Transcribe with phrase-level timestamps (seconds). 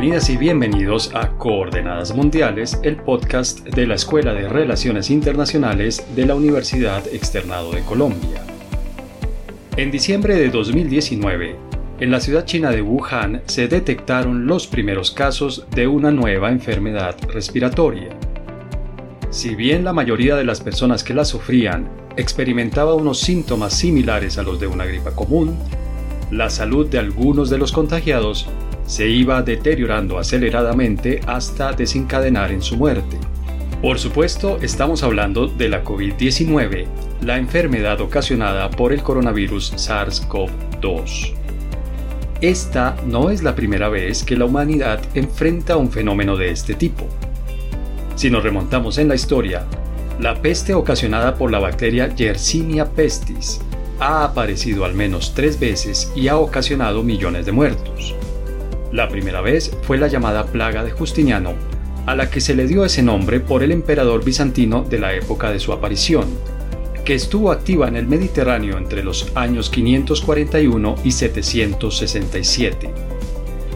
[0.00, 6.24] Bienvenidas y bienvenidos a Coordenadas Mundiales, el podcast de la Escuela de Relaciones Internacionales de
[6.24, 8.44] la Universidad Externado de Colombia.
[9.76, 11.56] En diciembre de 2019,
[11.98, 17.16] en la ciudad china de Wuhan se detectaron los primeros casos de una nueva enfermedad
[17.32, 18.10] respiratoria.
[19.30, 24.44] Si bien la mayoría de las personas que la sufrían experimentaba unos síntomas similares a
[24.44, 25.58] los de una gripa común,
[26.30, 28.48] la salud de algunos de los contagiados
[28.88, 33.18] se iba deteriorando aceleradamente hasta desencadenar en su muerte.
[33.82, 36.86] Por supuesto, estamos hablando de la COVID-19,
[37.20, 41.34] la enfermedad ocasionada por el coronavirus SARS-CoV-2.
[42.40, 47.06] Esta no es la primera vez que la humanidad enfrenta un fenómeno de este tipo.
[48.16, 49.66] Si nos remontamos en la historia,
[50.18, 53.60] la peste ocasionada por la bacteria Yersinia pestis
[54.00, 58.14] ha aparecido al menos tres veces y ha ocasionado millones de muertos.
[58.92, 61.52] La primera vez fue la llamada plaga de Justiniano,
[62.06, 65.50] a la que se le dio ese nombre por el emperador bizantino de la época
[65.50, 66.24] de su aparición,
[67.04, 72.90] que estuvo activa en el Mediterráneo entre los años 541 y 767.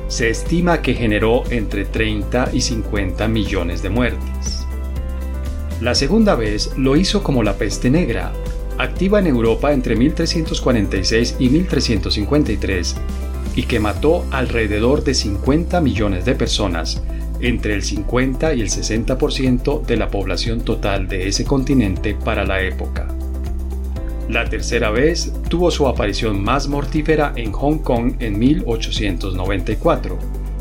[0.09, 4.67] Se estima que generó entre 30 y 50 millones de muertes.
[5.83, 8.33] La segunda vez lo hizo como la peste negra,
[8.79, 12.97] activa en Europa entre 1346 y 1353
[13.55, 17.03] y que mató alrededor de 50 millones de personas,
[17.41, 22.62] entre el 50 y el 60% de la población total de ese continente para la
[22.62, 23.09] época.
[24.28, 30.19] La tercera vez tuvo su aparición más mortífera en Hong Kong en 1894.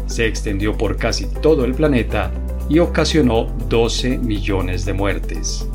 [0.08, 2.32] Se extendió por casi todo el planeta
[2.68, 5.70] y ocasionó 12 millones de muertes.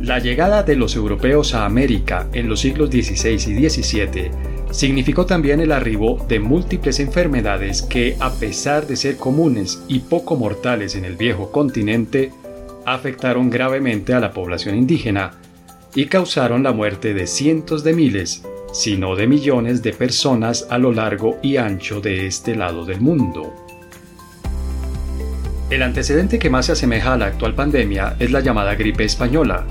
[0.00, 4.30] La llegada de los europeos a América en los siglos XVI y XVII
[4.70, 10.36] significó también el arribo de múltiples enfermedades que, a pesar de ser comunes y poco
[10.36, 12.32] mortales en el viejo continente,
[12.84, 15.32] afectaron gravemente a la población indígena
[15.94, 20.78] y causaron la muerte de cientos de miles, si no de millones de personas a
[20.78, 23.52] lo largo y ancho de este lado del mundo.
[25.70, 29.64] El antecedente que más se asemeja a la actual pandemia es la llamada gripe española,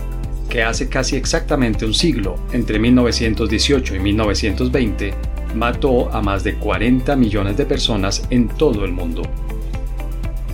[0.49, 5.13] que hace casi exactamente un siglo, entre 1918 y 1920,
[5.55, 9.21] mató a más de 40 millones de personas en todo el mundo.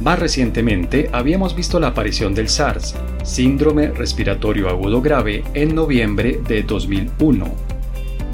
[0.01, 6.63] Más recientemente habíamos visto la aparición del SARS, síndrome respiratorio agudo grave, en noviembre de
[6.63, 7.45] 2001,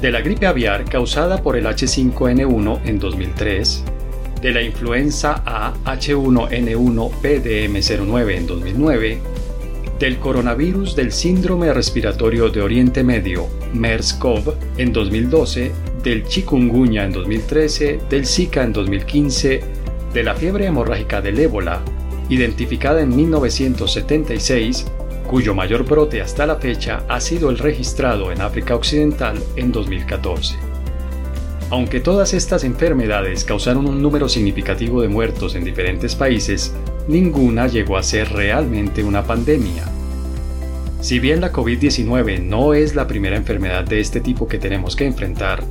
[0.00, 3.84] de la gripe aviar causada por el H5N1 en 2003,
[4.42, 9.18] de la influenza A H1N1 PDM09 en 2009,
[10.02, 15.70] del coronavirus del síndrome respiratorio de Oriente Medio, MERS-CoV, en 2012,
[16.02, 19.60] del chikungunya en 2013, del Zika en 2015,
[20.12, 21.82] de la fiebre hemorrágica del ébola,
[22.28, 24.86] identificada en 1976,
[25.28, 30.56] cuyo mayor brote hasta la fecha ha sido el registrado en África Occidental en 2014.
[31.70, 36.74] Aunque todas estas enfermedades causaron un número significativo de muertos en diferentes países,
[37.06, 39.91] ninguna llegó a ser realmente una pandemia.
[41.02, 45.04] Si bien la COVID-19 no es la primera enfermedad de este tipo que tenemos que
[45.04, 45.64] enfrentar,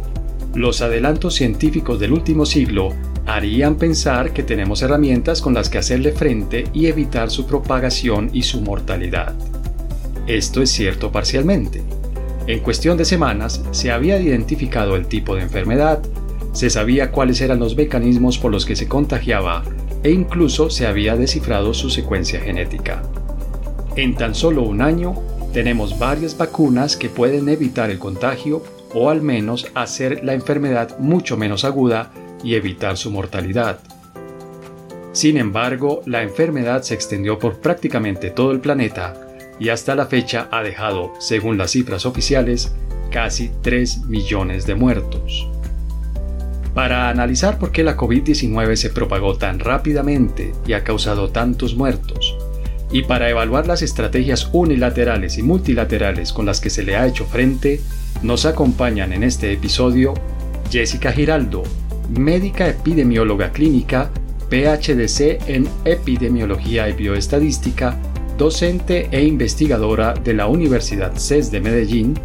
[0.56, 2.90] los adelantos científicos del último siglo
[3.26, 8.44] harían pensar que tenemos herramientas con las que hacerle frente y evitar su propagación y
[8.44, 9.34] su mortalidad.
[10.28, 11.82] Esto es cierto parcialmente.
[12.46, 16.02] En cuestión de semanas se había identificado el tipo de enfermedad,
[16.52, 19.64] se sabía cuáles eran los mecanismos por los que se contagiaba
[20.04, 23.02] e incluso se había descifrado su secuencia genética.
[23.96, 25.16] En tan solo un año
[25.54, 28.64] tenemos varias vacunas que pueden evitar el contagio
[28.94, 33.80] o al menos hacer la enfermedad mucho menos aguda y evitar su mortalidad.
[35.12, 39.14] Sin embargo, la enfermedad se extendió por prácticamente todo el planeta
[39.60, 42.74] y hasta la fecha ha dejado, según las cifras oficiales,
[43.12, 45.50] casi 3 millones de muertos.
[46.74, 52.38] Para analizar por qué la COVID-19 se propagó tan rápidamente y ha causado tantos muertos,
[52.92, 57.26] y para evaluar las estrategias unilaterales y multilaterales con las que se le ha hecho
[57.26, 57.80] frente,
[58.22, 60.14] nos acompañan en este episodio
[60.70, 61.64] Jessica Giraldo,
[62.18, 64.12] médica epidemióloga clínica,
[64.50, 67.98] PhDC en Epidemiología y Bioestadística,
[68.38, 72.16] docente e investigadora de la Universidad CES de Medellín,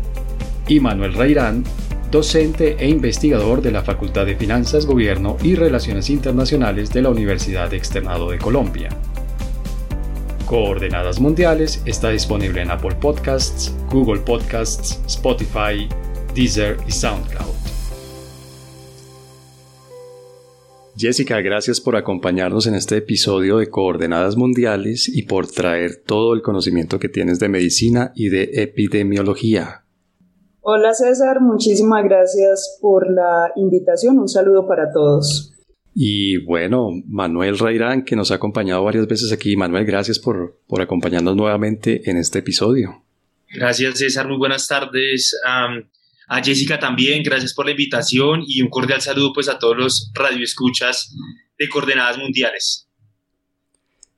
[0.69, 1.63] y Manuel Reirán,
[2.11, 7.73] docente e investigador de la Facultad de Finanzas, Gobierno y Relaciones Internacionales de la Universidad
[7.73, 8.89] Externado de Colombia.
[10.47, 15.89] Coordenadas Mundiales está disponible en Apple Podcasts, Google Podcasts, Spotify,
[16.37, 17.53] Deezer y SoundCloud.
[20.97, 26.43] Jessica, gracias por acompañarnos en este episodio de Coordenadas Mundiales y por traer todo el
[26.43, 29.85] conocimiento que tienes de medicina y de epidemiología.
[30.61, 34.21] Hola César, muchísimas gracias por la invitación.
[34.21, 35.56] Un saludo para todos.
[35.99, 39.57] Y bueno, Manuel Rairán, que nos ha acompañado varias veces aquí.
[39.57, 43.03] Manuel, gracias por, por acompañarnos nuevamente en este episodio.
[43.49, 44.29] Gracias, César.
[44.29, 45.35] Muy buenas tardes.
[45.43, 50.13] a Jessica también, gracias por la invitación y un cordial saludo pues a todos los
[50.15, 51.15] radioescuchas
[51.59, 52.87] de Coordenadas Mundiales.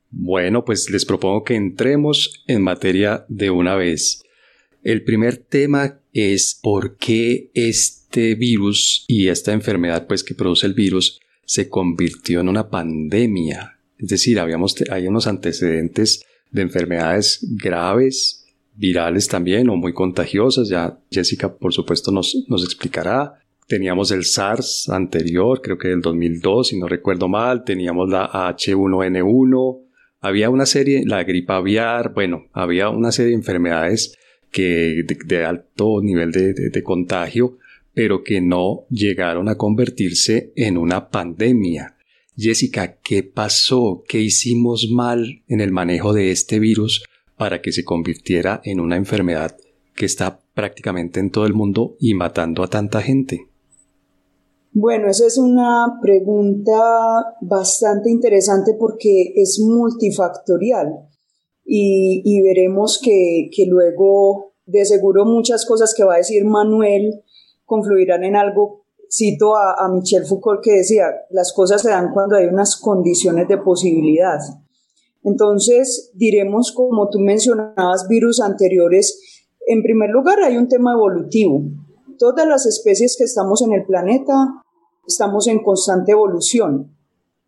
[0.09, 4.21] Bueno, pues les propongo que entremos en materia de una vez.
[4.83, 10.73] El primer tema es por qué este virus y esta enfermedad pues que produce el
[10.73, 13.79] virus se convirtió en una pandemia.
[13.97, 20.69] Es decir, habíamos, hay unos antecedentes de enfermedades graves, virales también o muy contagiosas.
[20.69, 23.33] Ya Jessica, por supuesto, nos, nos explicará.
[23.65, 27.63] Teníamos el SARS anterior, creo que del 2002, si no recuerdo mal.
[27.63, 29.79] Teníamos la H1N1.
[30.21, 32.13] Había una serie, la gripe aviar.
[32.13, 34.15] Bueno, había una serie de enfermedades
[34.51, 37.57] que de, alto nivel de contagio
[37.99, 41.97] pero que no llegaron a convertirse en una pandemia.
[42.33, 44.05] Jessica, ¿qué pasó?
[44.07, 47.03] ¿Qué hicimos mal en el manejo de este virus
[47.35, 49.57] para que se convirtiera en una enfermedad
[49.97, 53.49] que está prácticamente en todo el mundo y matando a tanta gente?
[54.71, 56.79] Bueno, esa es una pregunta
[57.41, 60.87] bastante interesante porque es multifactorial
[61.65, 67.25] y, veremos que, luego de seguro muchas cosas que va a decir Manuel
[67.69, 68.81] confluirán en algo.
[69.09, 73.57] Cito a, Michel Foucault que decía, las cosas se dan cuando hay unas condiciones de
[73.57, 74.39] posibilidad.
[75.23, 79.19] Entonces, diremos, como tú mencionabas, virus anteriores,
[79.65, 81.63] en primer lugar hay un tema evolutivo.
[82.17, 84.63] Todas las especies que estamos en el planeta
[85.07, 86.95] estamos en constante evolución.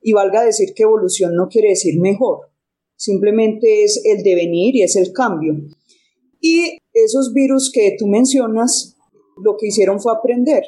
[0.02, 2.50] Y valga decir que evolución no quiere decir mejor,
[2.96, 5.54] simplemente es el devenir y es el cambio.
[6.40, 8.98] Y esos virus que tú mencionas
[9.38, 10.64] lo que hicieron fue aprender.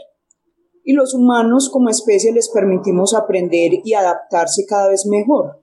[0.83, 5.61] Y los humanos como especie les permitimos aprender y adaptarse cada vez mejor.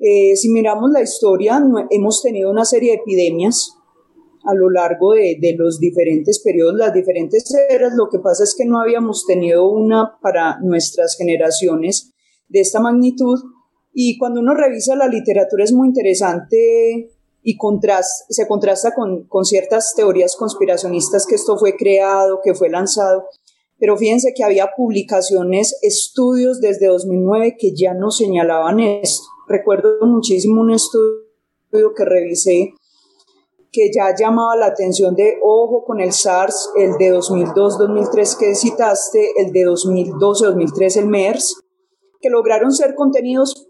[0.00, 1.60] Eh, si miramos la historia,
[1.90, 3.72] hemos tenido una serie de epidemias
[4.44, 7.94] a lo largo de, de, los diferentes periodos, las diferentes eras.
[7.96, 12.12] Lo que pasa es que no habíamos tenido una para nuestras generaciones
[12.48, 13.38] de esta magnitud.
[13.92, 17.15] Y cuando uno revisa la literatura es muy interesante
[17.48, 17.56] y
[18.28, 23.26] se contrasta con, con ciertas teorías conspiracionistas que esto fue creado, que fue lanzado.
[23.78, 29.26] Pero fíjense que había publicaciones, estudios desde 2009 que ya no señalaban esto.
[29.46, 32.74] Recuerdo muchísimo un estudio que revisé
[33.70, 39.34] que ya llamaba la atención de ojo con el SARS, el de 2002-2003 que citaste,
[39.36, 41.60] el de 2012-2003 el MERS,
[42.20, 43.65] que lograron ser contenidos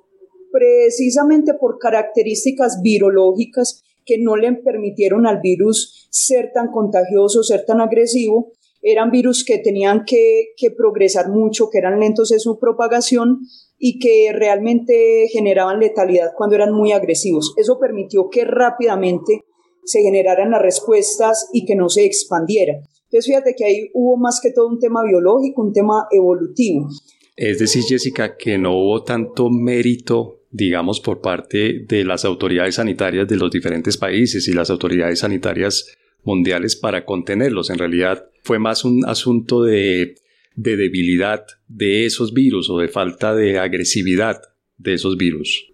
[0.57, 7.81] precisamente por características virológicas que no le permitieron al virus ser tan contagioso, ser tan
[7.81, 8.53] agresivo.
[8.81, 13.41] Eran virus que tenían que, progresar mucho, que eran lentos en su propagación
[13.79, 17.53] y que realmente generaban letalidad cuando eran muy agresivos.
[17.59, 19.43] Eso permitió que rápidamente
[19.85, 22.75] se generaran las respuestas y que no se expandiera.
[23.05, 26.89] Entonces fíjate que ahí hubo más que todo un tema biológico, un tema evolutivo.
[27.37, 33.29] Es decir, Jessica, que no hubo tanto mérito digamos, por parte de las autoridades sanitarias
[33.29, 35.87] de los diferentes países y las autoridades sanitarias
[36.25, 37.69] mundiales para contenerlos.
[37.69, 40.15] En realidad fue más un asunto de,
[40.57, 44.41] debilidad de esos virus o de falta de agresividad
[44.79, 45.71] de esos virus.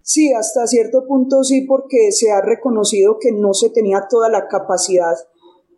[0.00, 4.48] Sí, hasta cierto punto sí, porque se ha reconocido que no se tenía toda la
[4.48, 5.14] capacidad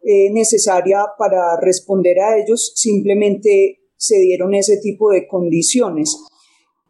[0.04, 6.16] eh, necesaria para responder a ellos, simplemente se dieron ese tipo de condiciones.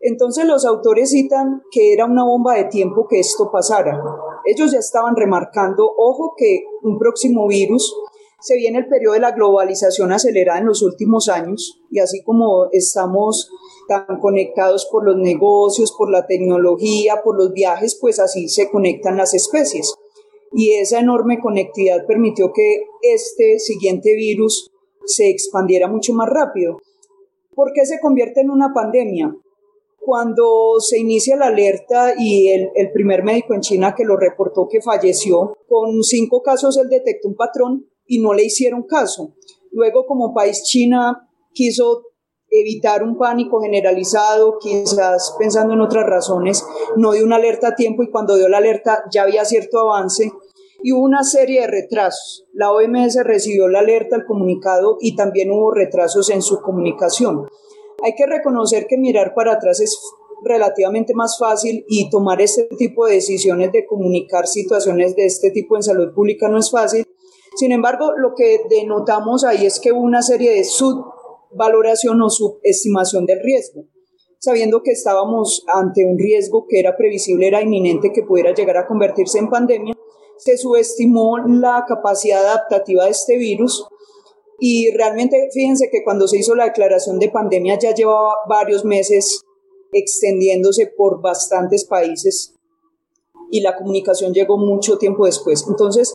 [0.00, 4.00] Entonces los autores citan que era una bomba de tiempo que esto pasara.
[4.45, 7.95] Ellos ya estaban remarcando, ojo, que un próximo virus
[8.41, 12.69] se viene el periodo de la globalización acelerada en los últimos años y así como
[12.71, 13.50] estamos
[13.88, 19.17] tan conectados por los negocios, por la tecnología, por los viajes, pues así se conectan
[19.17, 19.95] las especies.
[20.53, 24.71] Y esa enorme conectividad permitió que este siguiente virus
[25.07, 26.79] se expandiera mucho más rápido.
[27.55, 29.35] ¿Por qué se convierte en una pandemia?
[29.99, 34.81] Cuando se inicia la alerta y el, primer médico en China que lo reportó que
[34.81, 39.35] falleció, con cinco casos él detectó un patrón y no le hicieron caso.
[39.73, 42.03] Luego, como país, China quiso
[42.49, 46.65] evitar un pánico generalizado, quizás pensando en otras razones,
[46.97, 50.31] no dio una alerta a tiempo y cuando dio la alerta ya había cierto avance
[50.83, 52.45] y hubo una serie de retrasos.
[52.53, 57.49] La OMS recibió la alerta, el comunicado y también hubo retrasos en su comunicación.
[58.03, 59.99] Hay que reconocer que mirar para atrás es
[60.45, 65.76] relativamente más fácil y tomar este tipo de decisiones de comunicar situaciones de este tipo
[65.76, 67.07] en salud pública no es fácil.
[67.57, 73.25] Sin embargo, lo que denotamos ahí es que hubo una serie de subvaloración o subestimación
[73.25, 73.85] del riesgo,
[74.38, 78.87] sabiendo que estábamos ante un riesgo que era previsible, era inminente que pudiera llegar a
[78.87, 79.95] convertirse en pandemia,
[80.37, 83.88] se subestimó la capacidad adaptativa de este virus
[84.59, 89.43] y realmente fíjense que cuando se hizo la declaración de pandemia ya llevaba varios meses
[89.93, 92.55] extendiéndose por bastantes países
[93.51, 95.65] y la comunicación llegó mucho tiempo después.
[95.69, 96.15] Entonces,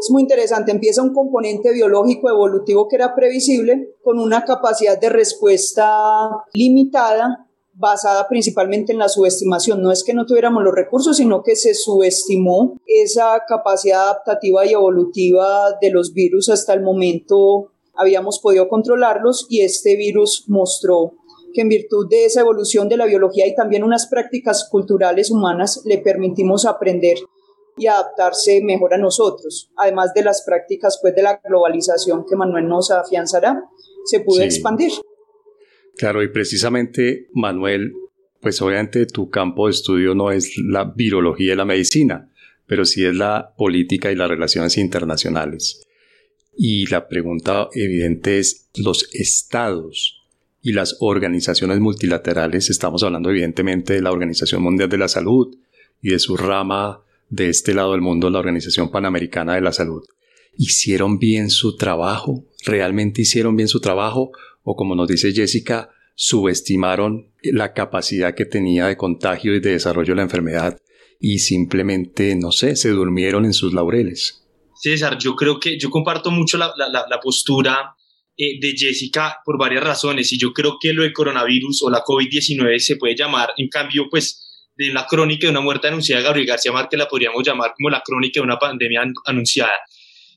[0.00, 5.08] es muy interesante, empieza un componente biológico evolutivo que era previsible con una capacidad de
[5.08, 9.82] respuesta limitada basada principalmente en la subestimación.
[9.82, 14.72] No es que no tuviéramos los recursos, sino que se subestimó esa capacidad adaptativa y
[14.72, 21.14] evolutiva de los virus hasta el momento habíamos podido controlarlos y este virus mostró
[21.52, 25.82] que en virtud de esa evolución de la biología y también unas prácticas culturales humanas
[25.84, 27.18] le permitimos aprender
[27.76, 32.68] y adaptarse mejor a nosotros, además de las prácticas pues de la globalización que Manuel
[32.68, 33.64] nos afianzará,
[34.04, 34.92] se pudo expandir.
[35.96, 37.92] Claro, y precisamente Manuel,
[38.40, 42.32] pues obviamente tu campo de estudio no es la virología y la medicina,
[42.66, 45.87] pero sí es la política y las relaciones internacionales.
[46.60, 50.24] Y la pregunta evidente es, los estados
[50.60, 55.56] y las organizaciones multilaterales, estamos hablando evidentemente de la Organización Mundial de la Salud
[56.02, 57.00] y de su rama
[57.30, 60.02] de este lado del mundo, la Organización Panamericana de la Salud,
[60.56, 62.44] ¿hicieron bien su trabajo?
[62.64, 64.32] ¿Realmente hicieron bien su trabajo?
[64.64, 70.10] O como nos dice Jessica, subestimaron la capacidad que tenía de contagio y de desarrollo
[70.10, 70.76] de la enfermedad
[71.20, 74.47] y simplemente, no sé, se durmieron en sus laureles.
[74.80, 77.94] César, yo creo que yo comparto mucho la, postura
[78.36, 82.02] eh, de Jessica por varias razones y yo creo que lo de coronavirus o la
[82.02, 84.44] COVID-19 se puede llamar, en cambio, pues
[84.76, 87.90] de la crónica de una muerte anunciada de Gabriel García Márquez la podríamos llamar como
[87.90, 89.72] la crónica de una pandemia anunciada.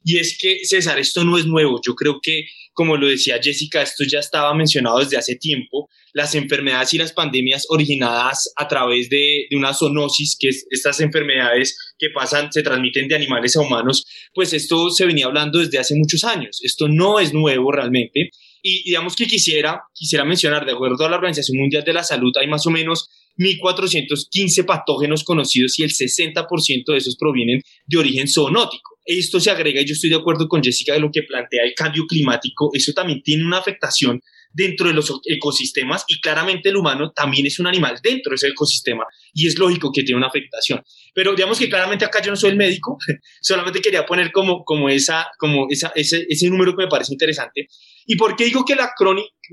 [0.03, 1.79] Y es que, César, esto no es nuevo.
[1.85, 5.89] Yo creo que, como lo decía Jessica, esto ya estaba mencionado desde hace tiempo.
[6.13, 11.77] Las enfermedades y las pandemias originadas a través de, una zoonosis, que es estas enfermedades
[11.97, 15.95] que pasan, se transmiten de animales a humanos, pues esto se venía hablando desde hace
[15.95, 16.59] muchos años.
[16.63, 18.29] Esto no es nuevo realmente.
[18.63, 22.31] Y digamos que quisiera, quisiera mencionar, de acuerdo a la Organización Mundial de la Salud,
[22.39, 28.27] hay más o menos 1.415 patógenos conocidos y el 60% de esos provienen de origen
[28.27, 28.90] zoonótico.
[29.05, 31.73] Esto se agrega, y yo estoy de acuerdo con Jessica de lo que plantea el
[31.75, 34.21] cambio climático, eso también tiene una afectación
[34.53, 38.47] dentro de los ecosistemas y claramente el humano también es un animal dentro de ese
[38.47, 40.83] ecosistema y es lógico que tiene una afectación.
[41.13, 42.97] Pero digamos que claramente acá yo no soy el médico,
[43.41, 47.67] solamente quería poner como, como, esa, como esa, ese, ese número que me parece interesante.
[48.05, 48.91] ¿Y por qué digo que la,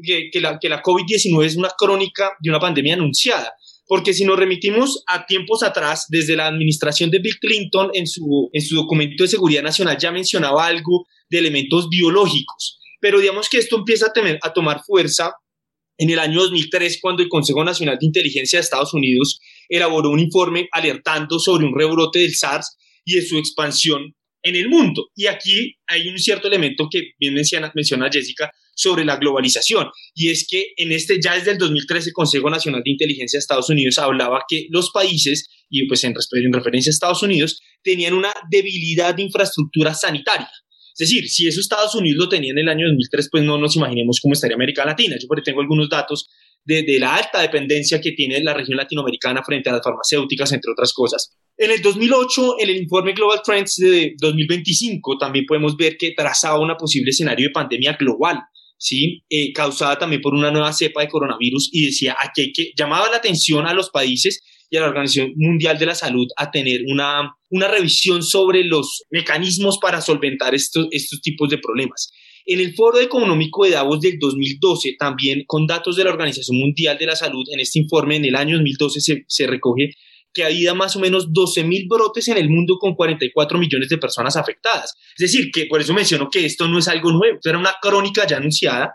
[0.02, 3.52] que, que la, que la COVID-19 es una crónica de una pandemia anunciada?
[3.88, 8.50] Porque si nos remitimos a tiempos atrás, desde la administración de Bill Clinton en su,
[8.52, 13.58] en su documento de seguridad nacional ya mencionaba algo de elementos biológicos, pero digamos que
[13.58, 15.32] esto empieza a, tener, a tomar fuerza
[15.96, 20.20] en el año 2003 cuando el Consejo Nacional de Inteligencia de Estados Unidos elaboró un
[20.20, 25.08] informe alertando sobre un rebrote del SARS y de su expansión en el mundo.
[25.16, 30.28] Y aquí hay un cierto elemento que bien menciona, menciona Jessica sobre la globalización, y
[30.28, 33.68] es que en este, ya desde el 2013, el Consejo Nacional de Inteligencia de Estados
[33.68, 38.32] Unidos hablaba que los países, y pues en, en referencia a Estados Unidos, tenían una
[38.48, 40.48] debilidad de infraestructura sanitaria.
[40.96, 43.74] Es decir, si eso Estados Unidos lo tenía en el año 2003, pues no nos
[43.74, 45.16] imaginemos cómo estaría América Latina.
[45.20, 46.28] Yo por tengo algunos datos
[46.64, 50.72] de, de, la alta dependencia que tiene la región latinoamericana frente a las farmacéuticas, entre
[50.72, 51.36] otras cosas.
[51.56, 56.60] En el 2008, en el informe Global Trends de 2025, también podemos ver que trazaba
[56.60, 58.40] un posible escenario de pandemia global,
[58.78, 59.24] ¿sí?
[59.28, 63.18] Eh, causada también por una nueva cepa de coronavirus y decía aquí que llamaba la
[63.18, 67.34] atención a los países y a la Organización Mundial de la Salud a tener una,
[67.50, 72.10] una revisión sobre los mecanismos para solventar estos, estos tipos de problemas.
[72.46, 76.96] En el Foro Económico de Davos del 2012, también con datos de la Organización Mundial
[76.96, 79.90] de la Salud, en este informe en el año 2012 se, se recoge
[80.38, 83.98] que había más o menos 12 mil brotes en el mundo con 44 millones de
[83.98, 84.94] personas afectadas.
[85.18, 88.24] Es decir, que por eso menciono que esto no es algo nuevo, era una crónica
[88.24, 88.94] ya anunciada.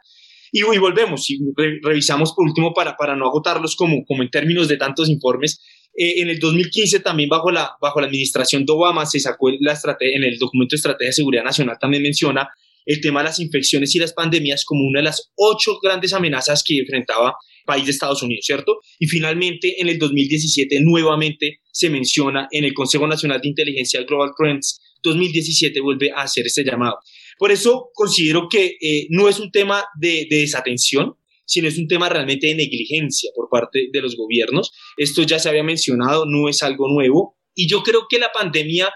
[0.53, 1.39] Y, y volvemos, y
[1.81, 5.59] revisamos por último para, para no agotarlos como, como en términos de tantos informes.
[5.97, 9.73] Eh, en el 2015 también bajo la, bajo la administración de Obama se sacó la
[9.73, 12.49] estrategia, en el documento de Estrategia de Seguridad Nacional también menciona
[12.85, 16.63] el tema de las infecciones y las pandemias como una de las ocho grandes amenazas
[16.65, 17.35] que enfrentaba
[17.65, 18.79] país de Estados Unidos, ¿cierto?
[18.99, 24.31] Y finalmente, en el 2017, nuevamente se menciona en el Consejo Nacional de Inteligencia Global
[24.37, 26.97] Trends, 2017 vuelve a hacer este llamado.
[27.37, 32.07] Por eso considero que eh, no es un tema de, desatención, sino es un tema
[32.09, 34.71] realmente de negligencia por parte de los gobiernos.
[34.97, 37.37] Esto ya se había mencionado, no es algo nuevo.
[37.53, 38.91] Y yo creo que la pandemia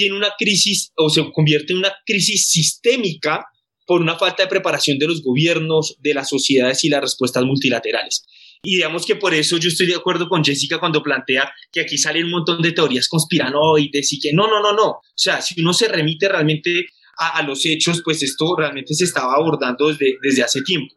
[0.00, 3.44] tiene una crisis o se convierte en una crisis sistémica
[3.86, 8.24] por una falta de preparación de los gobiernos, de las sociedades y las respuestas multilaterales.
[8.62, 11.98] Y digamos que por eso yo estoy de acuerdo con Jessica cuando plantea que aquí
[11.98, 14.88] salen un montón de teorías conspiranoides y que no, no, no, no.
[14.88, 16.86] O sea, si uno se remite realmente
[17.18, 20.94] a, los hechos, pues esto realmente se estaba abordando desde, desde hace tiempo.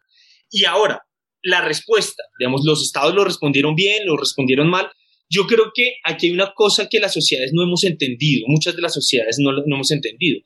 [0.49, 1.01] Y ahora,
[1.41, 4.89] la respuesta, digamos, los estados lo respondieron bien, lo respondieron mal.
[5.33, 8.81] Yo creo que aquí hay una cosa que las sociedades no hemos entendido, muchas de
[8.81, 10.39] las sociedades no, no hemos entendido.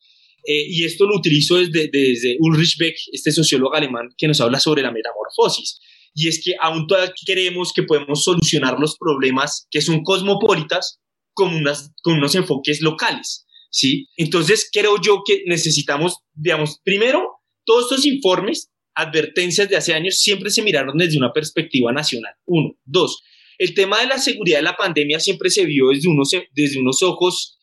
[0.46, 4.60] Eh, y esto lo utilizo desde, desde Ulrich Beck, este sociólogo alemán que nos habla
[4.60, 5.80] sobre la metamorfosis.
[6.14, 11.02] Y es que aún todavía creemos que podemos solucionar los problemas que son cosmopolitas
[11.34, 13.46] con, unas, con unos enfoques locales.
[13.70, 14.08] ¿sí?
[14.16, 20.50] Entonces, creo yo que necesitamos, digamos, primero, todos estos informes, advertencias de hace años, siempre
[20.50, 22.34] se miraron desde una perspectiva nacional.
[22.46, 22.72] Uno.
[22.86, 23.22] Dos,
[23.58, 27.02] el tema de la seguridad de la pandemia siempre se vio desde unos, desde unos
[27.04, 27.58] ojos,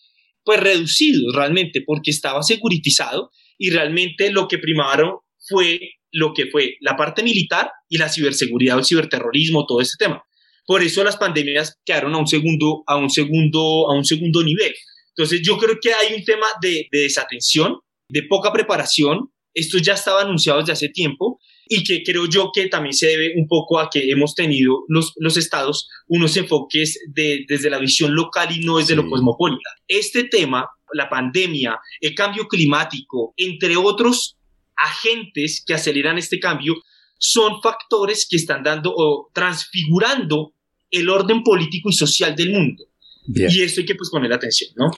[0.45, 6.77] pues, reducidos realmente, porque estaba securitizado y realmente lo que primaron fue lo que fue
[6.81, 10.23] la parte militar y la ciberseguridad el ciberterrorismo, todo este tema.
[10.67, 14.73] Por eso las pandemias quedaron a un segundo, a un segundo, a un segundo nivel.
[15.17, 19.31] Entonces yo creo que hay un tema de, desatención, de poca preparación.
[19.53, 23.33] Esto ya estaba anunciado desde hace tiempo y que creo yo que también se debe
[23.37, 28.15] un poco a que hemos tenido los, los estados unos enfoques de, desde la visión
[28.15, 29.71] local y no desde lo cosmopolita.
[29.89, 34.37] Este tema, la pandemia, el cambio climático, entre otros
[34.77, 36.75] agentes que aceleran este cambio,
[37.19, 40.53] son factores que están dando o transfigurando
[40.91, 42.85] el orden político y social del mundo.
[43.27, 44.91] Y esto hay que pues, poner atención, ¿no?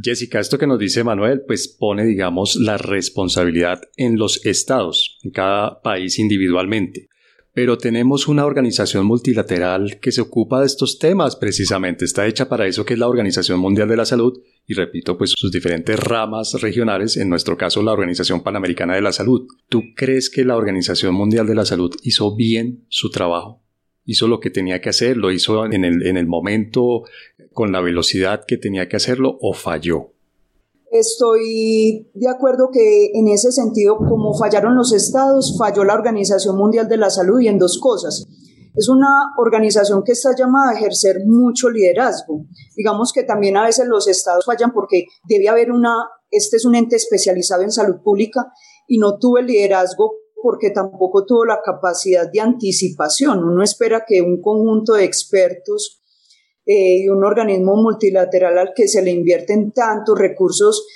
[0.00, 5.30] Jessica, esto que nos dice Manuel, pues pone, digamos, la responsabilidad en los estados, en
[5.30, 7.08] cada país individualmente.
[7.52, 12.04] Pero tenemos una organización multilateral que se ocupa de estos temas precisamente.
[12.04, 15.32] Está hecha para eso que es la Organización Mundial de la Salud y repito, pues
[15.34, 19.48] sus diferentes ramas regionales, en nuestro caso la Organización Panamericana de la Salud.
[19.68, 23.64] ¿Tú crees que la Organización Mundial de la Salud hizo bien su trabajo?
[24.08, 27.02] Hizo lo que tenía que hacer, lo hizo en el, en el momento,
[27.52, 30.14] con la velocidad que tenía que hacerlo o falló.
[30.90, 36.88] Estoy de acuerdo que en ese sentido, como fallaron los estados, falló la Organización Mundial
[36.88, 38.26] de la Salud y en dos cosas.
[38.74, 42.46] Es una organización que está llamada a ejercer mucho liderazgo.
[42.74, 45.94] Digamos que también a veces los estados fallan porque debe haber una,
[46.30, 48.46] este es un ente especializado en salud pública
[48.86, 53.44] y no tuvo el liderazgo porque tampoco tuvo la capacidad de anticipación.
[53.44, 56.02] Uno espera que un conjunto de expertos
[56.64, 60.86] eh, y un organismo multilateral al que se le invierten tantos recursos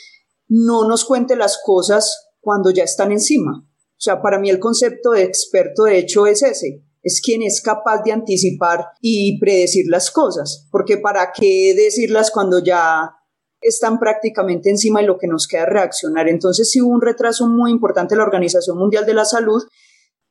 [0.48, 3.66] no nos cuente las cosas cuando ya están encima.
[3.66, 7.62] O sea, para mí el concepto de experto de hecho es ese, es quien es
[7.62, 13.16] capaz de anticipar y predecir las cosas, porque para qué decirlas cuando ya
[13.62, 16.28] están prácticamente encima de lo que nos queda reaccionar.
[16.28, 19.62] Entonces sí hubo un retraso muy importante de la Organización Mundial de la Salud.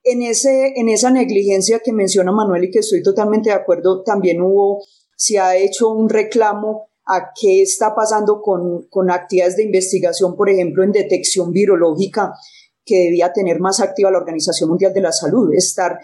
[0.04, 4.42] En, ese, en esa negligencia que menciona Manuel y que estoy totalmente de acuerdo, también
[4.42, 4.84] hubo,
[5.16, 10.50] se ha hecho un reclamo a qué está pasando con, con actividades de investigación, por
[10.50, 12.34] ejemplo, en detección virológica
[12.86, 16.00] que debía tener más activa la Organización Mundial de la Salud, estar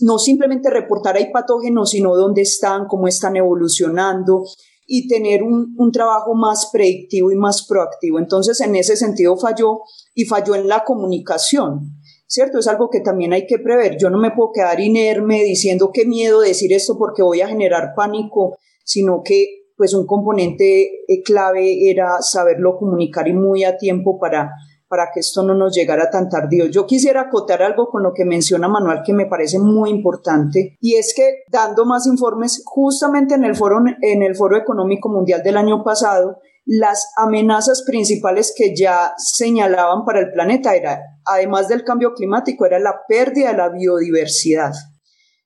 [0.00, 4.44] no simplemente reportar hay patógenos, sino dónde están, cómo están evolucionando,
[4.94, 8.18] y tener un, un, trabajo más predictivo y más proactivo.
[8.18, 9.80] Entonces, en ese sentido falló
[10.14, 11.94] y falló en la comunicación,
[12.26, 12.58] ¿cierto?
[12.58, 13.96] Es algo que también hay que prever.
[13.96, 17.94] Yo no me puedo quedar inerme diciendo qué miedo decir esto porque voy a generar
[17.96, 24.18] pánico, sino que pues un componente eh, clave era saberlo comunicar y muy a tiempo
[24.18, 24.50] para
[24.92, 26.66] para que esto no nos llegara tan tardío.
[26.66, 30.96] Yo quisiera acotar algo con lo que menciona Manuel que me parece muy importante y
[30.96, 35.56] es que dando más informes justamente en el foro en el Foro Económico Mundial del
[35.56, 42.12] año pasado las amenazas principales que ya señalaban para el planeta era además del cambio
[42.12, 44.72] climático era la pérdida de la biodiversidad.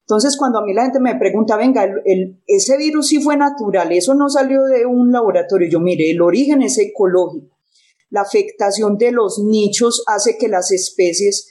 [0.01, 1.85] Entonces, cuando a mí la gente me pregunta, venga,
[2.47, 6.63] ese virus sí fue natural, eso no salió de un laboratorio, yo mire, el origen
[6.63, 7.56] es ecológico
[8.09, 11.49] la afectación de los nichos hace que las especies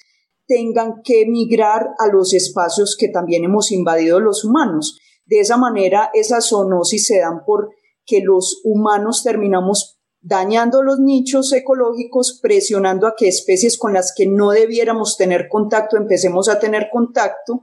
[0.47, 4.97] tengan que migrar a los espacios que también hemos invadido los humanos.
[5.25, 7.69] De esa manera, esas zoonosis se dan por
[8.05, 14.25] que los humanos terminamos dañando los nichos ecológicos, presionando a que especies con las que
[14.27, 17.61] no debiéramos tener contacto empecemos a tener contacto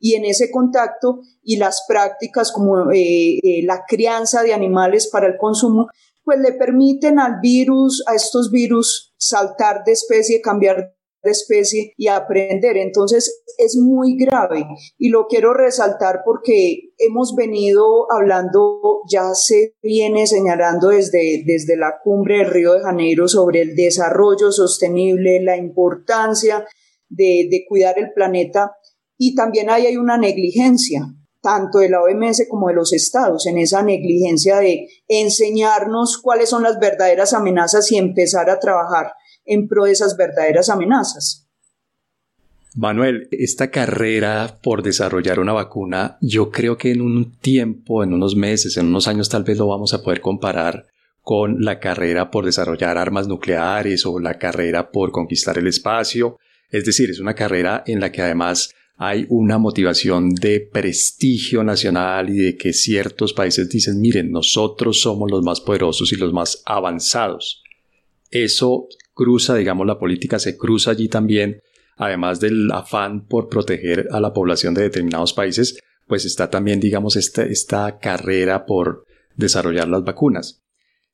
[0.00, 5.28] y en ese contacto y las prácticas como eh, eh, la crianza de animales para
[5.28, 5.88] el consumo
[6.24, 10.94] pues le permiten al virus, a estos virus, saltar de especie, cambiar
[11.30, 12.76] especie y aprender.
[12.76, 14.66] Entonces es muy grave.
[14.98, 21.98] Y lo quiero resaltar porque hemos venido hablando, ya se viene señalando desde, desde la
[22.02, 26.66] cumbre del Río de Janeiro sobre el desarrollo sostenible, la importancia
[27.08, 28.72] de, de cuidar el planeta.
[29.16, 33.58] Y también ahí hay una negligencia tanto de la OMS como de los estados, en
[33.58, 39.12] esa negligencia de enseñarnos cuáles son las verdaderas amenazas y empezar a trabajar
[39.44, 41.46] en pro de esas verdaderas amenazas.
[42.74, 48.34] Manuel, esta carrera por desarrollar una vacuna, yo creo que en un tiempo, en unos
[48.34, 50.86] meses, en unos años tal vez lo vamos a poder comparar
[51.20, 56.38] con la carrera por desarrollar armas nucleares o la carrera por conquistar el espacio.
[56.70, 62.30] Es decir, es una carrera en la que además hay una motivación de prestigio nacional
[62.30, 66.62] y de que ciertos países dicen, miren, nosotros somos los más poderosos y los más
[66.64, 67.62] avanzados.
[68.30, 71.60] Eso cruza, digamos, la política se cruza allí también,
[71.96, 77.16] además del afán por proteger a la población de determinados países, pues está también, digamos,
[77.16, 79.04] esta, esta carrera por
[79.36, 80.62] desarrollar las vacunas.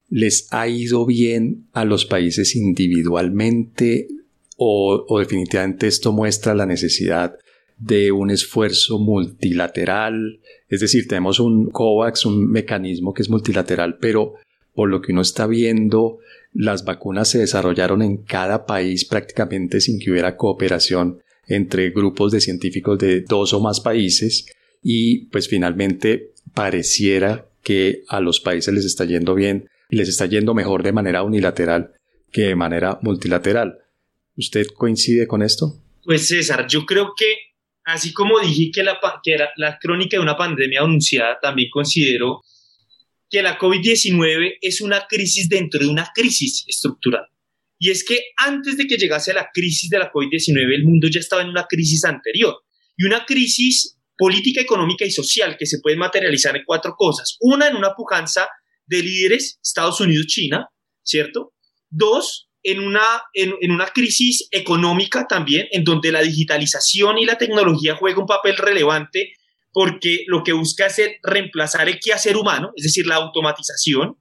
[0.09, 4.09] ¿Les ha ido bien a los países individualmente
[4.57, 7.37] o, o definitivamente esto muestra la necesidad
[7.81, 10.41] de un esfuerzo multilateral?
[10.69, 14.35] Es decir, tenemos un COVAX, un mecanismo que es multilateral, pero
[14.75, 16.19] por lo que uno está viendo,
[16.53, 22.41] las vacunas se desarrollaron en cada país prácticamente sin que hubiera cooperación entre grupos de
[22.41, 24.47] científicos de dos o más países
[24.83, 30.55] y pues finalmente pareciera que a los países les está yendo bien les está yendo
[30.55, 31.93] mejor de manera unilateral
[32.31, 33.79] que de manera multilateral.
[34.37, 35.83] ¿Usted coincide con esto?
[36.05, 37.27] Pues César, yo creo que
[37.93, 42.43] así como dije que, la, era la crónica de una pandemia anunciada, también considero
[43.29, 47.27] que la COVID-19 es una crisis dentro de una crisis estructural.
[47.79, 51.21] Y es que antes de que llegase la crisis de la COVID-19, el mundo ya
[51.21, 52.63] estaba en una crisis anterior.
[52.97, 57.39] Y una crisis política, económica y social que se puede materializar en cuatro cosas.
[57.41, 58.49] Una, en una pujanza
[58.87, 60.69] de líderes, Estados Unidos, China,
[61.03, 61.55] ¿cierto?
[61.89, 67.39] Dos, en una, en, en, una crisis económica también, en donde la digitalización y la
[67.39, 69.33] tecnología juega un papel relevante
[69.73, 74.17] porque lo que busca es reemplazar el quehacer humano, es decir, la automatización.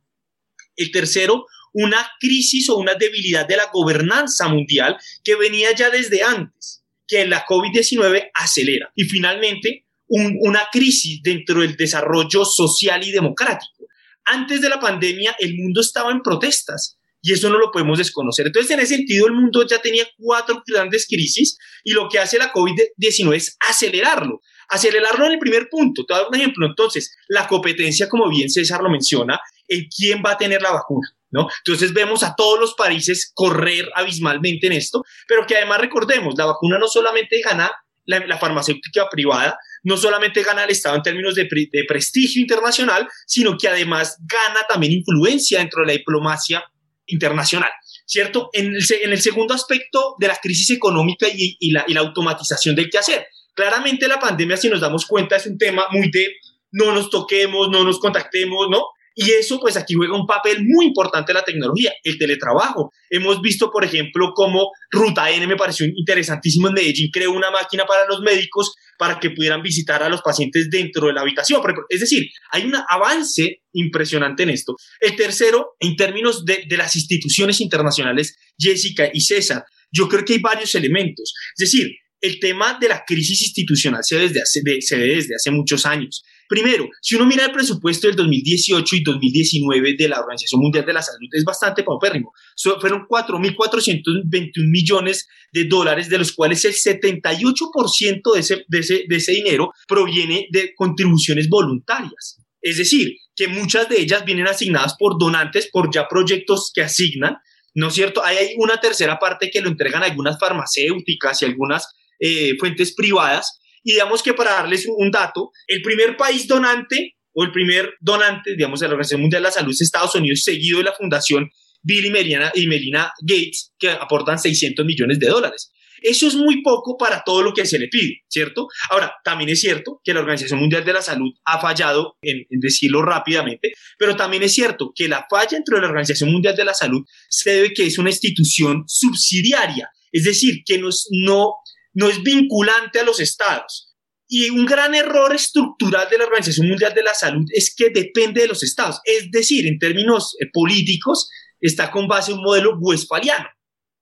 [0.75, 6.23] El tercero, una crisis o una debilidad de la gobernanza mundial que venía ya desde
[6.23, 8.91] antes, que la COVID-19 acelera.
[8.95, 13.85] Y finalmente, una crisis dentro del desarrollo social y democrático.
[14.25, 18.47] Antes de la pandemia, el mundo estaba en protestas y eso no lo podemos desconocer.
[18.47, 22.37] Entonces, en ese sentido, el mundo ya tenía cuatro grandes crisis y lo que hace
[22.37, 24.41] la COVID-19 es acelerarlo.
[24.69, 26.05] Acelerarlo en el primer punto.
[26.05, 26.67] Te voy a dar un ejemplo.
[26.67, 31.07] Entonces, la competencia, como bien César lo menciona, en quién va a tener la vacuna.
[31.31, 31.47] ¿No?
[31.59, 36.45] Entonces vemos a todos los países correr abismalmente en esto, pero que además recordemos, la
[36.45, 37.71] vacuna no solamente gana
[38.07, 43.55] la, farmacéutica privada, no solamente gana el Estado en términos de, de, prestigio internacional, sino
[43.59, 46.63] que además gana también influencia dentro de la diplomacia
[47.09, 47.69] internacional,
[48.05, 48.49] ¿cierto?
[48.53, 52.75] En el, en el segundo aspecto de la crisis económica y, la, y la automatización
[52.75, 53.27] del quehacer.
[53.53, 56.27] Claramente la pandemia, si nos damos cuenta, es un tema muy de
[56.71, 58.85] no nos toquemos, no nos contactemos, ¿no?
[59.21, 62.93] Y eso, pues aquí juega un papel muy importante la tecnología, el teletrabajo.
[63.09, 67.85] Hemos visto, por ejemplo, cómo Ruta N me pareció interesantísimo en Medellín, creó una máquina
[67.85, 71.61] para los médicos para que pudieran visitar a los pacientes dentro de la habitación.
[71.89, 74.77] Es decir, hay un avance impresionante en esto.
[75.01, 80.35] El tercero, en términos de, de las instituciones internacionales, Jessica y César, yo creo que
[80.35, 81.33] hay varios elementos.
[81.57, 81.89] Es decir,
[82.21, 86.23] el tema de la crisis institucional se, desde hace, se ve desde hace muchos años.
[86.49, 90.93] Primero, si uno mira el presupuesto del 2018 y 2019 de la Organización Mundial de
[90.93, 92.33] la Salud, es bastante paupérrimo.
[92.81, 99.15] fueron 4.421 millones de dólares, de los cuales el 78% de ese, de, ese, de
[99.15, 102.41] ese dinero proviene de contribuciones voluntarias.
[102.63, 107.37] Es decir, que muchas de ellas vienen asignadas por donantes, por ya proyectos que asignan,
[107.75, 108.23] ¿no es cierto?
[108.23, 111.87] hay una tercera parte que lo entregan algunas farmacéuticas y algunas
[112.19, 113.58] eh, fuentes privadas.
[113.83, 118.55] Y digamos que para darles un dato, el primer país donante o el primer donante,
[118.55, 121.49] digamos, de la Organización Mundial de la Salud es Estados Unidos, seguido de la Fundación
[121.81, 125.71] Bill y, y Melina Gates, que aportan 600 millones de dólares.
[126.01, 128.67] Eso es muy poco para todo lo que se le pide, ¿cierto?
[128.89, 132.59] Ahora, también es cierto que la Organización Mundial de la Salud ha fallado, en, en,
[132.59, 136.65] decirlo rápidamente, pero también es cierto que la falla dentro de la Organización Mundial de
[136.65, 141.55] la Salud se debe que es una institución subsidiaria, es decir, que nos, no,
[141.93, 143.95] no es vinculante a los estados.
[144.27, 148.41] Y un gran error estructural de la Organización Mundial de la Salud es que depende
[148.41, 148.99] de los estados.
[149.03, 153.49] Es decir, en términos eh, políticos, está con base en un modelo westfaliano.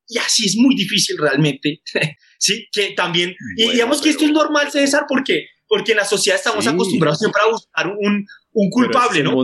[0.07, 1.81] y así es muy difícil realmente,
[2.39, 2.67] ¿sí?
[2.71, 6.67] Que también, y digamos que esto es normal, César, porque, porque en la sociedad estamos
[6.67, 9.35] acostumbrados siempre a buscar un, un culpable, ¿no?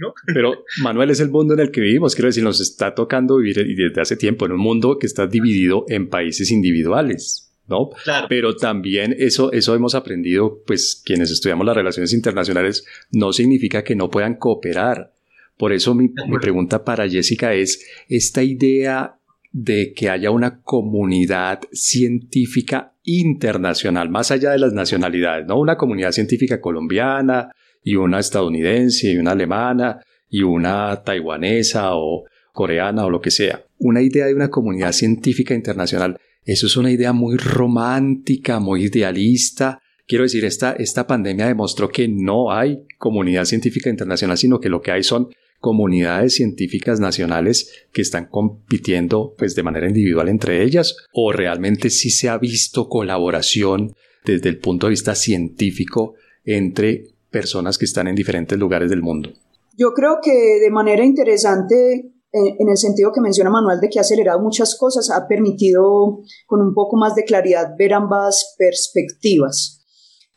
[0.00, 0.14] ¿No?
[0.26, 3.64] Pero Manuel es el mundo en el que vivimos, quiero decir, nos está tocando vivir
[3.76, 7.46] desde hace tiempo en un mundo que está dividido en países individuales.
[7.68, 7.90] ¿no?
[8.02, 8.26] Claro.
[8.28, 13.94] Pero también eso, eso hemos aprendido, pues quienes estudiamos las relaciones internacionales, no significa que
[13.94, 15.12] no puedan cooperar.
[15.56, 19.20] Por eso mi, mi pregunta para Jessica es, esta idea
[19.52, 25.58] de que haya una comunidad científica internacional, más allá de las nacionalidades, ¿no?
[25.58, 27.50] Una comunidad científica colombiana
[27.82, 33.64] y una estadounidense y una alemana y una taiwanesa o coreana o lo que sea.
[33.78, 39.80] Una idea de una comunidad científica internacional, eso es una idea muy romántica, muy idealista.
[40.06, 44.80] Quiero decir, esta, esta pandemia demostró que no hay comunidad científica internacional, sino que lo
[44.80, 45.28] que hay son
[45.60, 52.10] comunidades científicas nacionales que están compitiendo pues de manera individual entre ellas o realmente sí
[52.10, 56.14] se ha visto colaboración desde el punto de vista científico
[56.44, 59.30] entre personas que están en diferentes lugares del mundo.
[59.76, 64.02] Yo creo que de manera interesante en el sentido que menciona Manuel de que ha
[64.02, 69.84] acelerado muchas cosas, ha permitido con un poco más de claridad ver ambas perspectivas.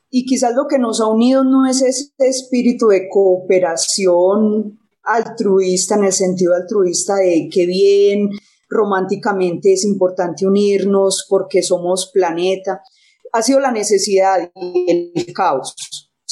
[0.10, 6.06] Y quizás lo que nos ha unido no es ese espíritu de cooperación altruista en
[6.06, 8.29] el sentido altruista de que bien
[8.69, 12.82] románticamente es importante unirnos porque somos planeta,
[13.32, 15.75] ha sido la necesidad y el caos,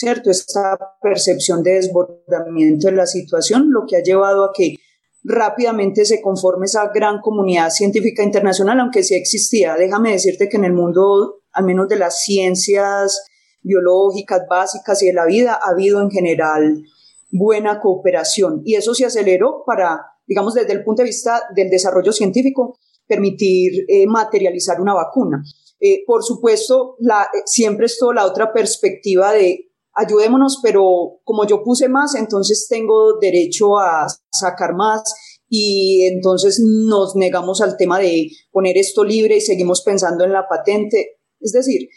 [0.01, 0.31] ¿cierto?
[0.31, 4.77] Esta percepción de desbordamiento de la situación, lo que ha llevado a que
[5.23, 9.75] rápidamente se conforme esa gran comunidad científica internacional, aunque sí existía.
[9.75, 13.23] Déjame decirte que en el mundo, al menos de las ciencias
[13.61, 16.81] biológicas básicas y de la vida, ha habido en general
[17.29, 22.11] buena cooperación y eso se aceleró para, digamos, desde el punto de vista del desarrollo
[22.11, 25.43] científico, permitir eh, materializar una vacuna.
[25.79, 31.89] Eh, por supuesto, eh, siempre estuvo la otra perspectiva de ayudémonos, pero como yo puse
[31.89, 35.03] más, entonces tengo derecho a sacar más
[35.49, 40.47] y entonces nos negamos al tema de poner esto libre y seguimos pensando en la
[40.47, 41.19] patente.
[41.39, 41.89] Es decir,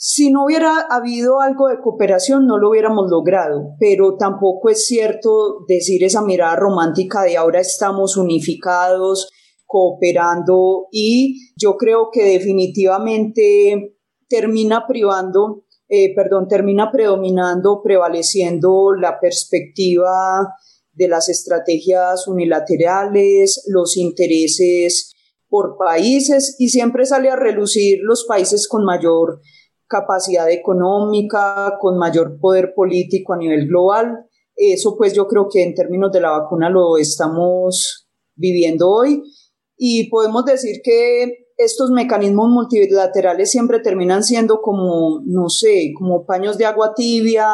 [0.00, 5.64] si no hubiera habido algo de cooperación, no lo hubiéramos logrado, pero tampoco es cierto
[5.66, 9.28] decir esa mirada romántica de ahora estamos unificados,
[9.66, 13.96] cooperando y yo creo que definitivamente
[14.28, 20.54] termina privando, eh, perdón, termina predominando, prevaleciendo la perspectiva
[20.92, 25.14] de las estrategias unilaterales, los intereses
[25.48, 29.40] por países y siempre sale a relucir los países con mayor
[29.86, 34.26] capacidad económica, con mayor poder político a nivel global.
[34.54, 39.22] Eso pues yo creo que en términos de la vacuna lo estamos viviendo hoy
[39.76, 46.56] y podemos decir que estos mecanismos multilaterales siempre terminan siendo como, no sé, como paños
[46.56, 47.46] de agua tibia,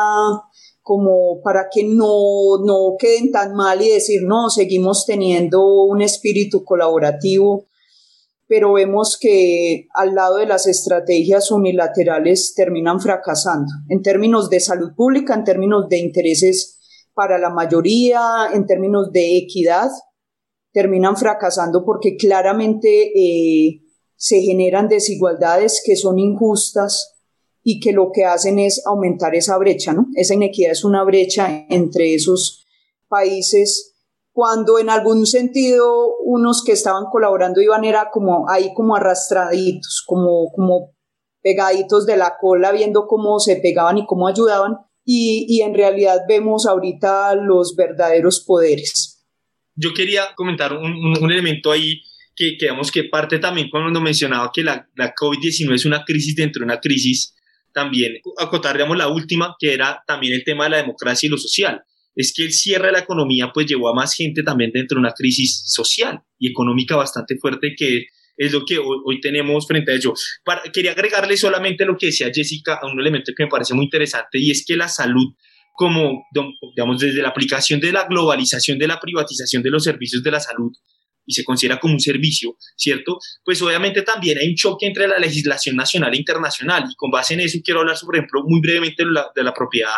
[0.82, 6.62] como para que no, no queden tan mal y decir, no, seguimos teniendo un espíritu
[6.62, 7.66] colaborativo
[8.46, 14.92] pero vemos que al lado de las estrategias unilaterales terminan fracasando en términos de salud
[14.94, 16.78] pública, en términos de intereses
[17.14, 18.20] para la mayoría,
[18.52, 19.90] en términos de equidad,
[20.72, 23.80] terminan fracasando porque claramente eh,
[24.24, 27.12] se generan desigualdades que son injustas
[27.62, 30.06] y que lo que hacen es aumentar esa brecha, ¿no?
[30.14, 32.64] Esa inequidad es una brecha entre esos
[33.06, 33.94] países
[34.32, 40.50] cuando en algún sentido unos que estaban colaborando iban era como ahí como arrastraditos, como,
[40.52, 40.94] como
[41.42, 46.22] pegaditos de la cola, viendo cómo se pegaban y cómo ayudaban, y, y en realidad
[46.26, 49.22] vemos ahorita los verdaderos poderes.
[49.76, 52.00] Yo quería comentar un, un, elemento ahí
[52.36, 56.60] que, que, que parte también cuando mencionaba que la, la COVID-19 es una crisis dentro
[56.60, 57.34] de una crisis,
[57.72, 61.38] también acotar, digamos, la última, que era también el tema de la democracia y lo
[61.38, 61.82] social
[62.14, 65.00] es que el cierre de la economía pues llevó a más gente también dentro de
[65.00, 69.94] una crisis social y económica bastante fuerte que es lo que hoy, tenemos frente a
[69.94, 70.12] ello.
[70.72, 74.38] quería agregarle solamente lo que decía Jessica a un elemento que me parece muy interesante
[74.38, 75.34] y es que la salud
[75.76, 76.24] como,
[76.76, 80.38] digamos, desde la aplicación de la globalización, de la privatización de los servicios de la
[80.38, 80.70] salud,
[81.26, 83.18] y se considera como un servicio, ¿cierto?
[83.44, 87.34] Pues obviamente también hay un choque entre la legislación nacional e internacional, y con base
[87.34, 89.96] en eso quiero hablar, por ejemplo, muy brevemente de la, de la propiedad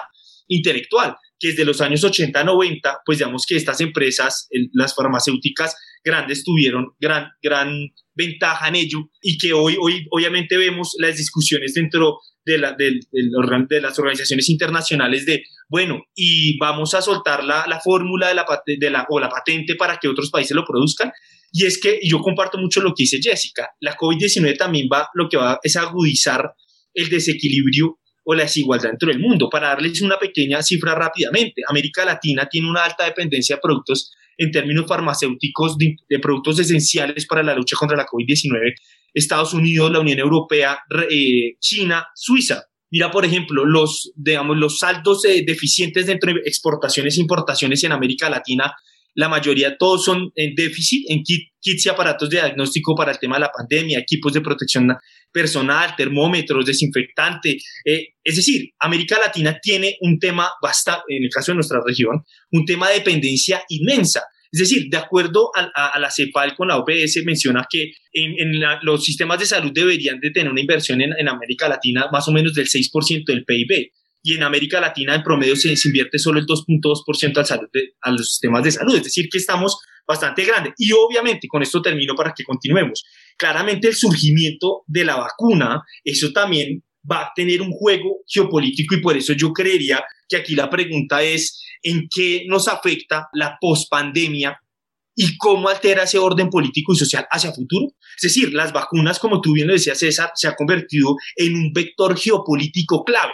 [0.49, 6.45] intelectual que desde los años 80, 90, pues digamos que estas empresas, las farmacéuticas grandes
[6.45, 12.19] tuvieron gran, gran ventaja en ello y que hoy, hoy obviamente vemos las discusiones dentro
[12.46, 17.80] de, la, de, de, las organizaciones internacionales de, bueno, y vamos a soltar la, la
[17.80, 21.12] fórmula de la, de la, o la patente para que otros países lo produzcan.
[21.52, 23.70] Y es que yo comparto mucho lo que dice Jessica.
[23.80, 26.52] La COVID-19 también va, lo que va es agudizar
[26.94, 29.48] el desequilibrio o la desigualdad dentro del mundo.
[29.50, 34.50] Para darles una pequeña cifra rápidamente, América Latina tiene una alta dependencia de productos en
[34.50, 38.74] términos farmacéuticos de, productos esenciales para la lucha contra la COVID-19.
[39.18, 40.79] Estados Unidos, la Unión Europea,
[41.11, 42.64] eh, China, Suiza.
[42.90, 47.92] Mira, por ejemplo, los, digamos, los saldos eh, deficientes dentro de exportaciones e importaciones en
[47.92, 48.72] América Latina
[49.16, 53.37] la mayoría todos son en déficit en kits y aparatos de diagnóstico para el tema
[53.37, 54.94] de la pandemia, equipos de protección
[55.33, 57.57] personal, termómetros, desinfectante.
[57.85, 62.24] Eh, es decir, América Latina tiene un tema bastante, en el caso de nuestra región,
[62.52, 64.22] un tema de dependencia inmensa.
[64.57, 69.38] Es decir, de acuerdo a, la CEPAL con la OPS, menciona que en, los sistemas
[69.38, 72.66] de salud deberían de tener una inversión en, en América Latina más o menos del
[72.66, 73.90] 6% del PIB
[74.23, 77.69] y en América Latina en promedio se, invierte solo el 2.2% al salud
[78.01, 79.77] a los sistemas de salud, es decir, que estamos
[80.09, 80.73] bastante grandes.
[80.79, 83.05] Y obviamente, con esto termino para que continuemos,
[83.37, 89.01] claramente el surgimiento de la vacuna, eso también va a tener un juego geopolítico y
[89.01, 94.61] por eso yo creería que aquí la pregunta es en qué nos afecta la pospandemia
[95.14, 97.87] y cómo altera ese orden político y social hacia futuro.
[98.16, 101.73] Es decir, las vacunas, como tú bien lo decías, César, se ha convertido en un
[101.73, 103.33] vector geopolítico clave.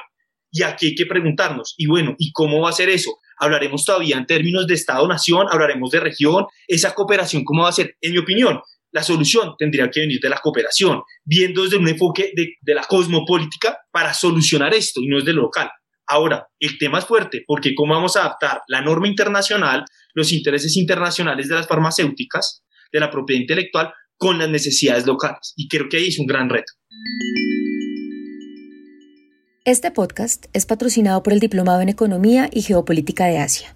[0.53, 3.19] Y aquí hay que preguntarnos, y bueno, ¿y cómo va a ser eso?
[3.39, 7.97] Hablaremos todavía en términos de Estado-Nación, hablaremos de región, esa cooperación, ¿cómo va a ser?
[8.03, 8.61] En mi opinión,
[8.93, 13.79] la solución tendría que venir de la cooperación, viendo desde un enfoque de, la cosmopolítica
[13.91, 15.71] para solucionar esto y no desde lo local.
[16.07, 20.77] Ahora, el tema es fuerte porque cómo vamos a adaptar la norma internacional, los intereses
[20.77, 25.55] internacionales de las farmacéuticas, de la propiedad intelectual, con las necesidades locales.
[25.57, 26.73] Y creo que ahí es un gran reto.
[29.65, 33.75] Este podcast es patrocinado por el Diplomado en Economía y Geopolítica de Asia,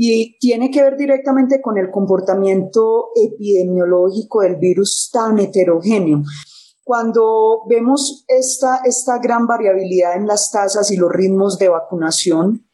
[0.01, 6.23] y tiene que ver directamente con el comportamiento epidemiológico del virus tan heterogéneo.
[6.89, 12.67] Cuando vemos esta, esta gran variabilidad en las tasas y los ritmos de vacunación,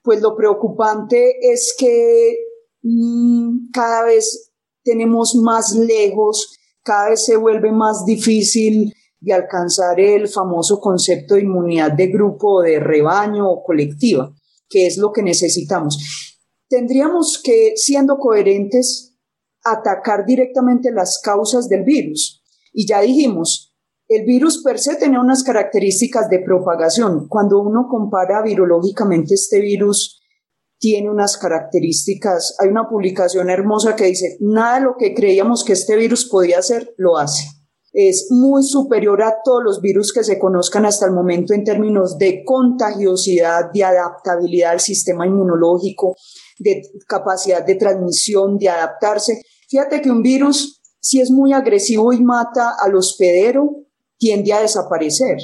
[0.00, 2.36] pues lo preocupante es que
[2.82, 4.52] mm, cada vez
[4.84, 11.40] tenemos más lejos, cada vez se vuelve más difícil de alcanzar el famoso concepto de
[11.40, 14.32] inmunidad de grupo, de rebaño o colectiva,
[14.68, 15.98] que es lo que necesitamos
[16.68, 19.16] tendríamos que, siendo coherentes,
[19.64, 22.37] atacar directamente las causas del virus.
[22.78, 23.74] Y ya dijimos,
[24.06, 27.26] el virus per se tiene unas características de propagación.
[27.26, 30.20] Cuando uno compara virológicamente este virus,
[30.78, 32.54] tiene unas características.
[32.60, 36.60] Hay una publicación hermosa que dice, nada de lo que creíamos que este virus podía
[36.60, 37.48] hacer, lo hace.
[37.92, 42.16] Es muy superior a todos los virus que se conozcan hasta el momento en términos
[42.16, 46.14] de contagiosidad, de adaptabilidad al sistema inmunológico,
[46.60, 49.42] de capacidad de transmisión, de adaptarse.
[49.68, 50.77] Fíjate que un virus,
[51.08, 53.86] si es muy agresivo y mata al hospedero,
[54.18, 55.38] tiende a desaparecer.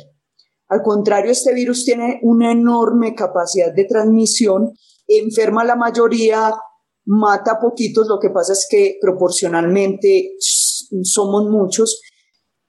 [0.68, 4.74] Al contrario, este virus tiene una enorme capacidad de transmisión,
[5.08, 6.52] enferma a la mayoría,
[7.06, 10.36] mata a poquitos, lo que pasa es que proporcionalmente
[11.02, 11.98] somos muchos,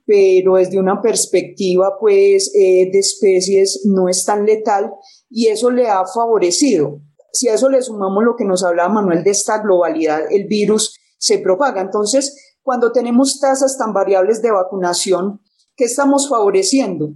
[0.05, 4.89] pero desde una perspectiva pues eh, de especies no es tan letal
[5.29, 7.01] y eso le ha favorecido.
[7.33, 10.95] Si a eso le sumamos lo que nos hablaba Manuel de esta globalidad, el virus
[11.17, 11.81] se propaga.
[11.81, 15.39] Entonces, cuando tenemos tasas tan variables de vacunación,
[15.75, 17.13] ¿qué estamos favoreciendo?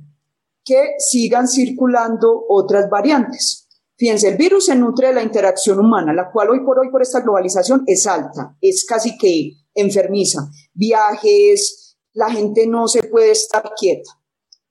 [0.64, 3.68] Que sigan circulando otras variantes.
[3.98, 7.02] Fíjense, el virus se nutre de la interacción humana, la cual hoy por hoy por
[7.02, 10.52] esta globalización es alta, es casi que enfermiza.
[10.76, 14.12] Viajes, la gente no se puede estar quieta.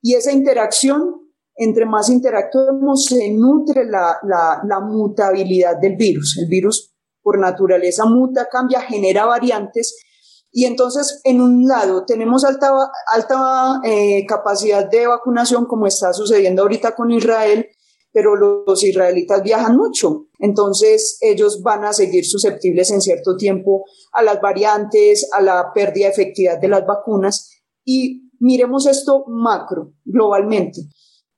[0.00, 6.38] Y esa interacción, entre más interactuemos, se nutre la, la mutabilidad del virus.
[6.38, 10.04] El virus por naturaleza muta, cambia, genera variantes
[10.50, 12.70] y entonces, en un lado, tenemos alta,
[13.12, 17.66] alta eh, capacidad de vacunación, como está sucediendo ahorita con Israel,
[18.12, 20.26] pero los israelitas viajan mucho.
[20.38, 26.06] Entonces, ellos van a seguir susceptibles en cierto tiempo a las variantes, a la pérdida
[26.06, 27.50] de efectividad de las vacunas.
[27.84, 30.80] Y miremos esto macro, globalmente.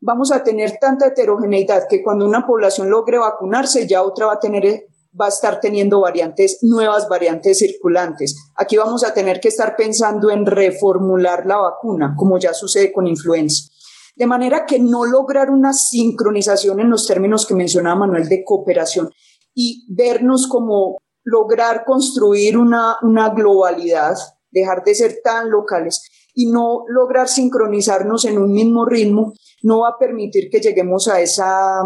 [0.00, 4.40] Vamos a tener tanta heterogeneidad que cuando una población logre vacunarse, ya otra va a
[4.40, 4.86] tener
[5.18, 8.36] va a estar teniendo variantes, nuevas variantes circulantes.
[8.56, 13.06] Aquí vamos a tener que estar pensando en reformular la vacuna, como ya sucede con
[13.06, 13.70] influenza.
[14.16, 19.10] De manera que no lograr una sincronización en los términos que mencionaba Manuel de cooperación
[19.54, 24.16] y vernos como lograr construir una, una globalidad,
[24.50, 26.02] dejar de ser tan locales
[26.34, 29.32] y no lograr sincronizarnos en un mismo ritmo,
[29.62, 31.82] no va a permitir que lleguemos a esa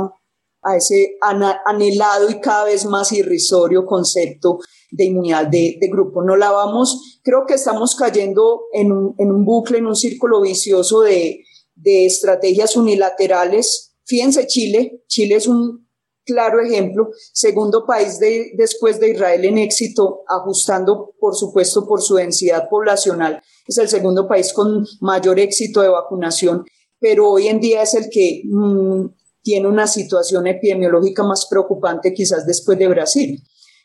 [0.64, 4.58] a ese anhelado y cada vez más irrisorio concepto
[4.90, 6.22] de inmunidad de, grupo.
[6.22, 10.40] No la vamos, creo que estamos cayendo en un, en un bucle, en un círculo
[10.40, 11.44] vicioso de,
[11.74, 13.94] de estrategias unilaterales.
[14.04, 15.84] Fíjense Chile, Chile es un
[16.24, 22.14] claro ejemplo, segundo país de, después de Israel en éxito, ajustando por supuesto por su
[22.14, 26.64] densidad poblacional, es el segundo país con mayor éxito de vacunación,
[26.98, 29.06] pero hoy en día es el que mm,
[29.44, 33.42] tiene una situación epidemiológica más preocupante quizás después de Brasil.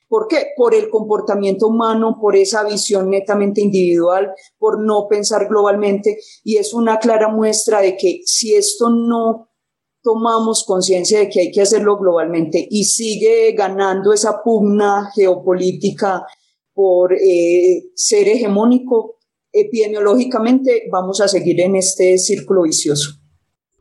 [0.08, 0.48] ¿Por qué?
[0.58, 6.18] Por el comportamiento humano, por esa visión netamente individual, por no pensar globalmente.
[6.44, 9.50] Y es una clara muestra de que si esto no
[10.02, 16.26] tomamos conciencia de que hay que hacerlo globalmente y sigue ganando esa pugna geopolítica
[16.74, 19.18] por eh, ser hegemónico,
[19.52, 23.19] epidemiológicamente vamos a seguir en este círculo vicioso.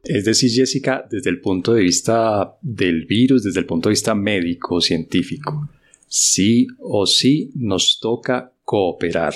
[0.04, 4.14] Es decir, Jessica, desde el punto de vista del virus, desde el punto de vista
[4.14, 5.68] médico, científico,
[6.06, 9.34] sí o sí nos toca cooperar.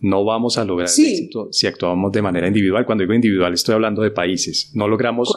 [0.00, 2.86] No vamos a lograr éxito si actuamos de manera individual.
[2.86, 4.70] Cuando digo individual estoy hablando de países.
[4.74, 5.34] No logramos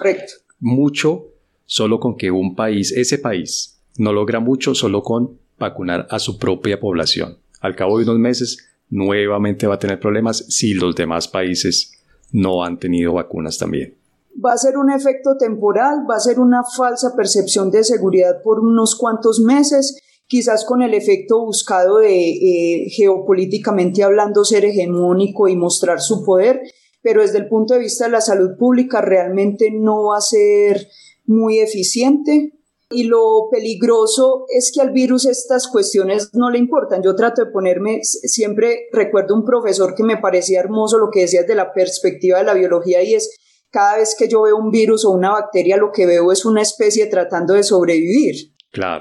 [0.60, 1.28] mucho
[1.66, 6.38] solo con que un país, ese país, no logra mucho solo con vacunar a su
[6.38, 7.40] propia población.
[7.60, 11.92] Al cabo de unos meses, nuevamente va a tener problemas si los demás países
[12.32, 13.96] no han tenido vacunas también
[14.44, 18.60] va a ser un efecto temporal, va a ser una falsa percepción de seguridad por
[18.60, 25.56] unos cuantos meses, quizás con el efecto buscado de eh, geopolíticamente hablando ser hegemónico y
[25.56, 26.62] mostrar su poder,
[27.02, 30.88] pero desde el punto de vista de la salud pública realmente no va a ser
[31.26, 32.54] muy eficiente.
[32.90, 37.02] Y lo peligroso es que al virus estas cuestiones no le importan.
[37.02, 41.42] Yo trato de ponerme, siempre recuerdo un profesor que me parecía hermoso lo que decía
[41.42, 43.36] desde la perspectiva de la biología y es
[43.74, 46.62] cada vez que yo veo un virus o una bacteria, lo que veo es una
[46.62, 48.54] especie tratando de sobrevivir.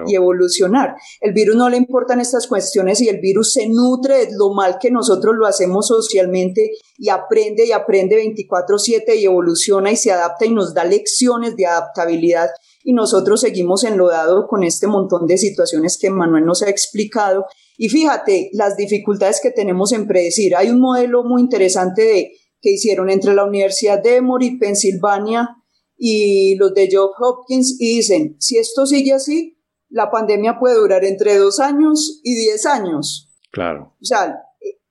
[0.07, 0.97] y evolucionar.
[1.23, 4.77] El virus no le importan estas cuestiones y el virus se nutre de lo mal
[4.79, 10.45] que nosotros lo hacemos socialmente y aprende y aprende 24/7 y evoluciona y se adapta
[10.45, 12.51] y nos da lecciones de adaptabilidad
[12.85, 17.47] y nosotros seguimos enlodados con este montón de situaciones que Manuel nos ha explicado.
[17.79, 20.55] Y fíjate las dificultades que tenemos en predecir.
[20.55, 22.33] Hay un modelo muy interesante de
[22.63, 25.57] que hicieron entre la Universidad de Emory, Pensilvania
[25.99, 29.59] y los de Johns Hopkins y dicen, si esto sigue así,
[29.91, 33.29] la pandemia puede durar entre dos años y diez años.
[33.51, 33.95] Claro.
[34.01, 34.35] O sea,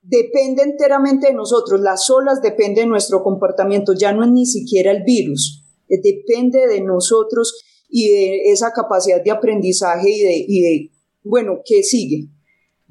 [0.01, 4.91] depende enteramente de nosotros, las olas dependen de nuestro comportamiento, ya no es ni siquiera
[4.91, 10.91] el virus, depende de nosotros y de esa capacidad de aprendizaje y de, y de
[11.24, 12.28] bueno, ¿qué sigue?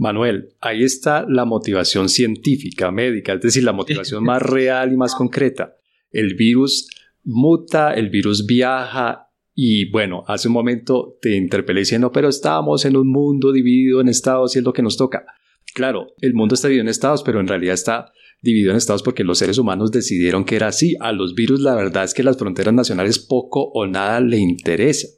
[0.00, 5.14] Manuel, ahí está la motivación científica, médica, es decir, la motivación más real y más
[5.14, 5.76] concreta.
[6.10, 6.88] El virus
[7.22, 12.96] muta, el virus viaja y bueno, hace un momento te interpelé diciendo, pero estamos en
[12.96, 15.26] un mundo dividido en estados y es lo que nos toca.
[15.74, 19.22] Claro, el mundo está dividido en estados, pero en realidad está dividido en estados porque
[19.22, 20.96] los seres humanos decidieron que era así.
[21.00, 25.08] A los virus la verdad es que las fronteras nacionales poco o nada le interesa,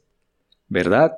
[0.67, 1.13] ¿verdad?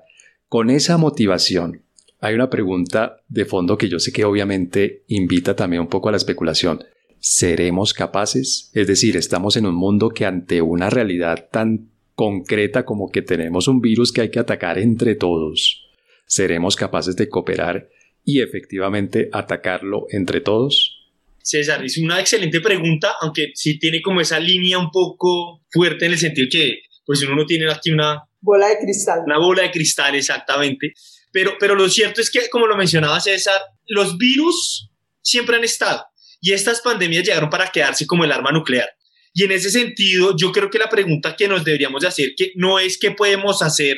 [0.50, 1.85] Con esa motivación,
[2.26, 6.12] hay una pregunta de fondo que yo sé que obviamente invita también un poco a
[6.12, 6.84] la especulación.
[7.20, 8.72] ¿Seremos capaces?
[8.74, 13.68] Es decir, estamos en un mundo que ante una realidad tan concreta como que tenemos
[13.68, 15.86] un virus que hay que atacar entre todos,
[16.26, 17.90] ¿seremos capaces de cooperar
[18.24, 21.12] y efectivamente atacarlo entre todos?
[21.44, 26.14] César, es una excelente pregunta, aunque sí tiene como esa línea un poco fuerte en
[26.14, 28.24] el sentido que, pues uno no tiene aquí una...
[28.42, 29.20] Bola de cristal.
[29.26, 30.94] Una bola de cristal, exactamente.
[31.36, 34.90] Pero, pero lo cierto es que, como lo mencionaba César, los virus
[35.22, 36.06] siempre han estado
[36.40, 38.88] y estas pandemias llegaron para quedarse como el arma nuclear.
[39.34, 42.54] Y en ese sentido, yo creo que la pregunta que nos deberíamos de hacer que
[42.56, 43.98] no es qué podemos hacer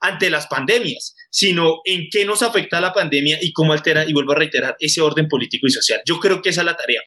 [0.00, 4.32] ante las pandemias, sino en qué nos afecta la pandemia y cómo altera, y vuelvo
[4.32, 6.00] a reiterar, ese orden político y social.
[6.04, 7.00] Yo creo que esa es la tarea.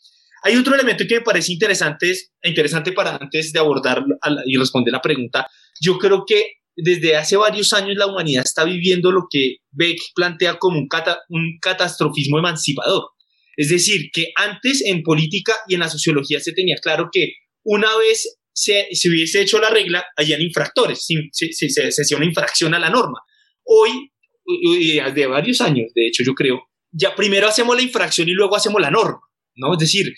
[0.44, 4.06] Hay otro elemento que me parece interesante, interesante para antes de abordar
[4.46, 5.46] y responder la pregunta.
[5.82, 10.58] Yo creo que desde hace varios años la humanidad está viviendo lo que Beck plantea
[10.60, 13.04] como un, catastrofismo emancipador.
[13.58, 17.96] Es decir, que antes en política y en la sociología se tenía claro que una
[17.98, 22.80] vez se, hubiese hecho la regla, hayan infractores, se, se, se, hacía una infracción a
[22.80, 23.20] la norma.
[23.64, 24.12] Hoy
[24.46, 26.62] de varios años, de hecho, yo creo,
[26.92, 29.22] ya primero hacemos la infracción y luego hacemos la norma,
[29.56, 29.74] ¿no?
[29.74, 30.14] Es decir,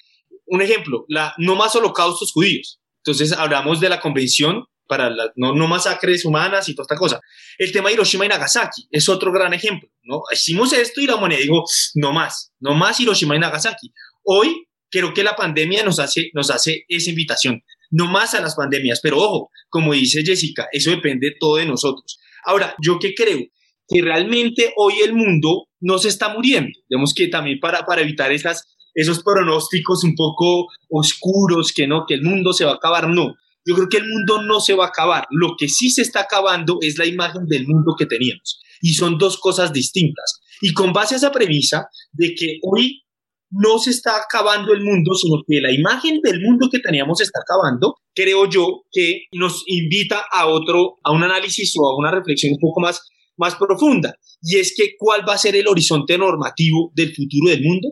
[0.45, 2.79] un ejemplo, la no más holocaustos judíos.
[3.05, 7.19] Entonces hablamos de la convención para las no, no, masacres humanas y toda esta cosa.
[7.57, 10.21] El tema de Hiroshima y Nagasaki es otro gran ejemplo, ¿no?
[10.31, 11.63] Hicimos esto y la moneda dijo,
[11.95, 13.91] no más, no más Hiroshima y Nagasaki.
[14.23, 17.61] Hoy creo que la pandemia nos hace, nos hace esa invitación,
[17.91, 22.19] no más a las pandemias, pero ojo, como dice Jessica, eso depende todo de nosotros.
[22.45, 23.39] Ahora, ¿yo qué creo?
[23.87, 26.77] que realmente hoy el mundo no se está muriendo.
[26.89, 32.15] Digamos que también para, para evitar esas, esos pronósticos un poco oscuros, que no, que
[32.15, 33.35] el mundo se va a acabar, no.
[33.67, 35.27] Yo creo que el mundo no se va a acabar.
[35.29, 38.59] Lo que sí se está acabando es la imagen del mundo que teníamos.
[38.81, 40.39] Y son dos cosas distintas.
[40.61, 43.03] Y con base a esa premisa de que hoy
[43.49, 47.25] no se está acabando el mundo, sino que la imagen del mundo que teníamos se
[47.25, 52.11] está acabando, creo yo que nos invita a otro, a un análisis o a una
[52.11, 53.01] reflexión un poco más
[53.37, 57.63] más profunda, y es que cuál va a ser el horizonte normativo del futuro del
[57.63, 57.89] mundo.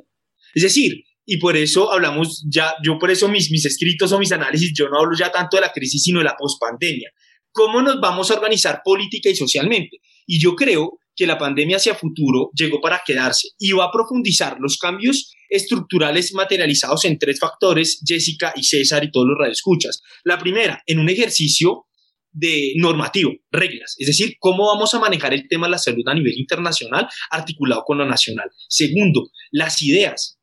[0.53, 4.31] Es decir, y por eso hablamos ya, yo por eso mis, mis escritos o mis
[4.31, 7.09] análisis, yo no hablo ya tanto de la crisis, sino de la pospandemia.
[7.51, 10.01] ¿Cómo nos vamos a organizar política y socialmente?
[10.27, 14.57] Y yo creo que la pandemia hacia futuro llegó para quedarse y va a profundizar
[14.59, 20.01] los cambios estructurales materializados en tres factores, Jessica y César y todos los radioescuchas.
[20.23, 21.85] La primera, en un ejercicio
[22.31, 26.13] de normativo, reglas, es decir, cómo vamos a manejar el tema de la salud a
[26.13, 28.49] nivel internacional articulado con lo nacional.
[28.67, 30.37] Segundo, las ideas.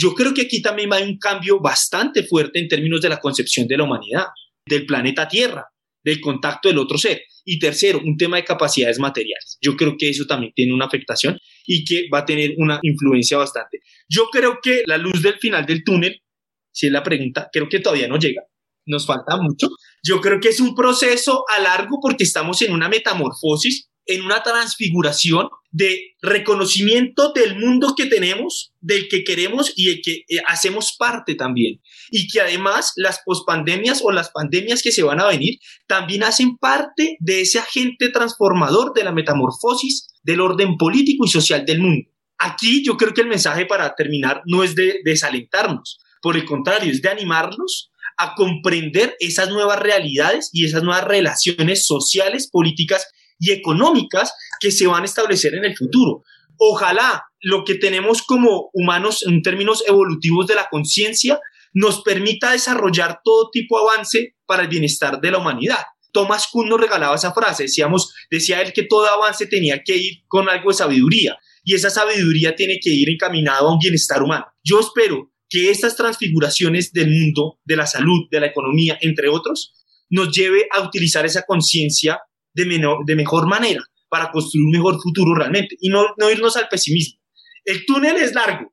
[0.00, 3.66] Yo creo que aquí también hay un cambio bastante fuerte en términos de la concepción
[3.66, 4.26] de la humanidad,
[4.64, 5.66] del planeta Tierra,
[6.04, 7.22] del contacto del otro ser.
[7.44, 9.58] Y tercero, un tema de capacidades materiales.
[9.60, 11.36] Yo creo que eso también tiene una afectación
[11.66, 13.80] y que va a tener una influencia bastante.
[14.08, 16.22] Yo creo que la luz del final del túnel,
[16.70, 18.42] si es la pregunta, creo que todavía no llega.
[18.86, 19.68] Nos falta mucho,
[20.02, 24.42] yo creo que es un proceso a largo porque estamos en una metamorfosis, en una
[24.42, 30.96] transfiguración de reconocimiento del mundo que tenemos, del que queremos y del que eh, hacemos
[30.98, 31.80] parte también.
[32.10, 36.56] Y que además las pospandemias o las pandemias que se van a venir también hacen
[36.56, 42.08] parte de ese agente transformador de la metamorfosis del orden político y social del mundo.
[42.38, 46.90] Aquí yo creo que el mensaje para terminar no es de desalentarnos, por el contrario,
[46.90, 53.06] es de animarnos a comprender esas nuevas realidades y esas nuevas relaciones sociales, políticas
[53.38, 56.22] y económicas que se van a establecer en el futuro.
[56.56, 61.38] Ojalá lo que tenemos como humanos en términos evolutivos de la conciencia
[61.72, 65.82] nos permita desarrollar todo tipo de avance para el bienestar de la humanidad.
[66.12, 70.24] Thomas Kuhn nos regalaba esa frase, decíamos, decía él que todo avance tenía que ir
[70.26, 74.46] con algo de sabiduría y esa sabiduría tiene que ir encaminado a un bienestar humano.
[74.64, 79.74] Yo espero que estas transfiguraciones del mundo, de la salud, de la economía, entre otros,
[80.10, 82.20] nos lleve a utilizar esa conciencia
[82.64, 87.20] de, mejor manera para construir un mejor futuro realmente y no, no irnos al pesimismo.
[87.64, 88.72] El túnel es largo,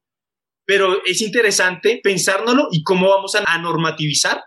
[0.66, 4.42] pero es interesante pensárnoslo y cómo vamos a normativizar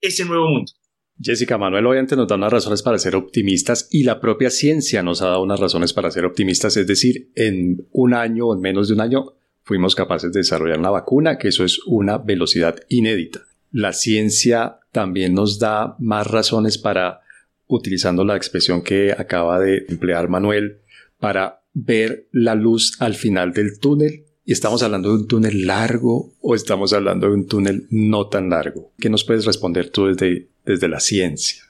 [0.00, 0.72] ese nuevo mundo.
[1.20, 5.22] Jessica Manuel obviamente nos da unas razones para ser optimistas y la propia ciencia nos
[5.22, 8.88] ha dado unas razones para ser optimistas, es decir, en un año o en menos
[8.88, 13.40] de un año fuimos capaces de desarrollar una vacuna, que eso es una velocidad inédita.
[13.70, 17.20] La ciencia también nos da más razones para,
[17.66, 20.80] utilizando la expresión que acaba de emplear Manuel,
[21.18, 24.24] para ver la luz al final del túnel.
[24.44, 28.50] ¿Y estamos hablando de un túnel largo o estamos hablando de un túnel no tan
[28.50, 28.92] largo?
[28.98, 31.62] ¿Qué nos puedes responder tú desde, desde la ciencia?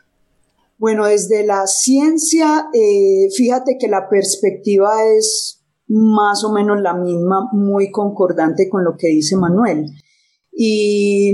[0.77, 7.49] Bueno, desde la ciencia, eh, fíjate que la perspectiva es más o menos la misma,
[7.53, 9.87] muy concordante con lo que dice Manuel.
[10.53, 11.33] Y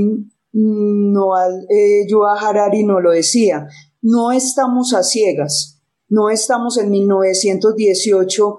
[0.53, 1.33] no,
[1.71, 2.07] eh,
[2.41, 3.67] Harari no lo decía,
[4.03, 8.57] no estamos a ciegas, no estamos en 1918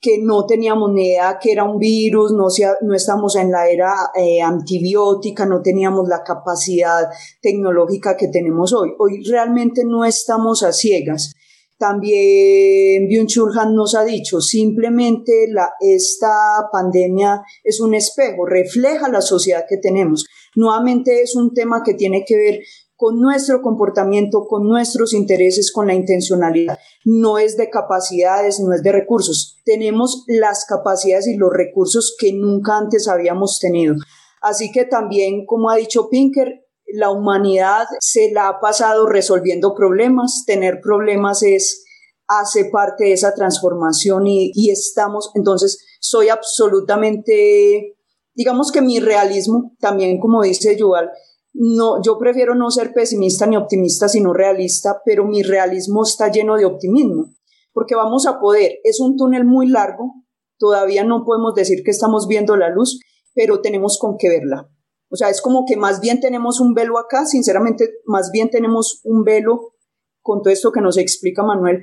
[0.00, 2.46] que no teníamos ni idea que era un virus, no,
[2.94, 7.08] estamos en la era eh, antibiótica, no teníamos la capacidad
[7.42, 8.92] tecnológica que tenemos hoy.
[8.98, 11.34] Hoy realmente no estamos a ciegas.
[11.78, 15.46] También Byung-Chul nos ha dicho, simplemente
[15.80, 20.26] esta pandemia es un espejo, refleja la sociedad que tenemos.
[20.56, 22.60] Nuevamente es un tema que tiene que ver
[23.00, 26.78] con nuestro comportamiento, con nuestros intereses, con la intencionalidad.
[27.06, 29.58] No es de capacidades, no es de recursos.
[29.64, 33.94] Tenemos las capacidades y los recursos que nunca antes habíamos tenido.
[34.42, 40.44] Así que también, como ha dicho Pinker, la humanidad se la ha pasado resolviendo problemas.
[40.44, 41.82] Tener problemas es
[42.28, 47.96] hace parte de esa transformación y, estamos, entonces, soy absolutamente,
[48.34, 51.10] digamos que mi realismo, también como dice Yuval,
[51.52, 56.56] no, yo prefiero no ser pesimista ni optimista, sino realista, pero mi realismo está lleno
[56.56, 57.34] de optimismo,
[57.72, 60.14] porque vamos a poder, es un túnel muy largo,
[60.58, 63.00] todavía no podemos decir que estamos viendo la luz,
[63.34, 64.68] pero tenemos con qué verla.
[65.10, 69.00] O sea, es como que más bien tenemos un velo acá, sinceramente, más bien tenemos
[69.04, 69.74] un velo
[70.22, 71.82] con todo esto que nos explica Manuel,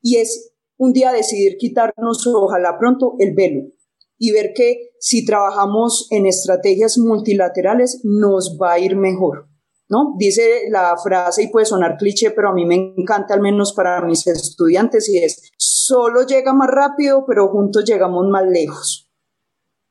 [0.00, 3.68] y es un día decidir quitarnos, ojalá pronto, el velo,
[4.24, 9.48] y ver que si trabajamos en estrategias multilaterales nos va a ir mejor.
[9.88, 10.14] ¿No?
[10.16, 14.00] Dice la frase y puede sonar cliché, pero a mí me encanta, al menos para
[14.06, 19.10] mis estudiantes, y es, solo llega más rápido, pero juntos llegamos más lejos.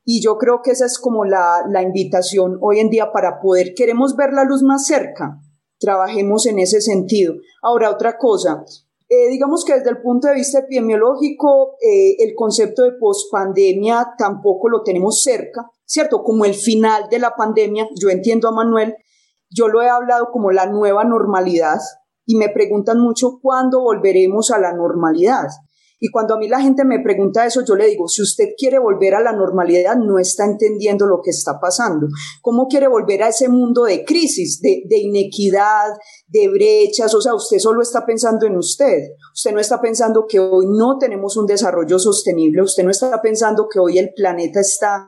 [0.05, 3.73] Y yo creo que esa es como la, la invitación hoy en día para poder,
[3.75, 5.41] queremos ver la luz más cerca,
[5.77, 7.33] trabajemos en ese sentido.
[7.61, 8.63] Ahora, otra cosa,
[9.13, 14.69] eh, digamos que desde el punto de vista epidemiológico, eh, el concepto de pospandemia tampoco
[14.69, 16.23] lo tenemos cerca, ¿cierto?
[16.23, 18.95] Como el final de la pandemia, yo entiendo a Manuel,
[19.49, 21.79] yo lo he hablado como la nueva normalidad
[22.25, 25.47] y me preguntan mucho cuándo volveremos a la normalidad.
[26.03, 28.79] Y cuando a mí la gente me pregunta eso, yo le digo, si usted quiere
[28.79, 32.07] volver a la normalidad, no está entendiendo lo que está pasando.
[32.41, 35.93] ¿Cómo quiere volver a ese mundo de crisis, de, inequidad,
[36.27, 37.13] de brechas?
[37.13, 39.11] O sea, usted solo está pensando en usted.
[39.35, 42.63] Usted no está pensando que hoy no tenemos un desarrollo sostenible.
[42.63, 45.07] Usted no está pensando que hoy el planeta está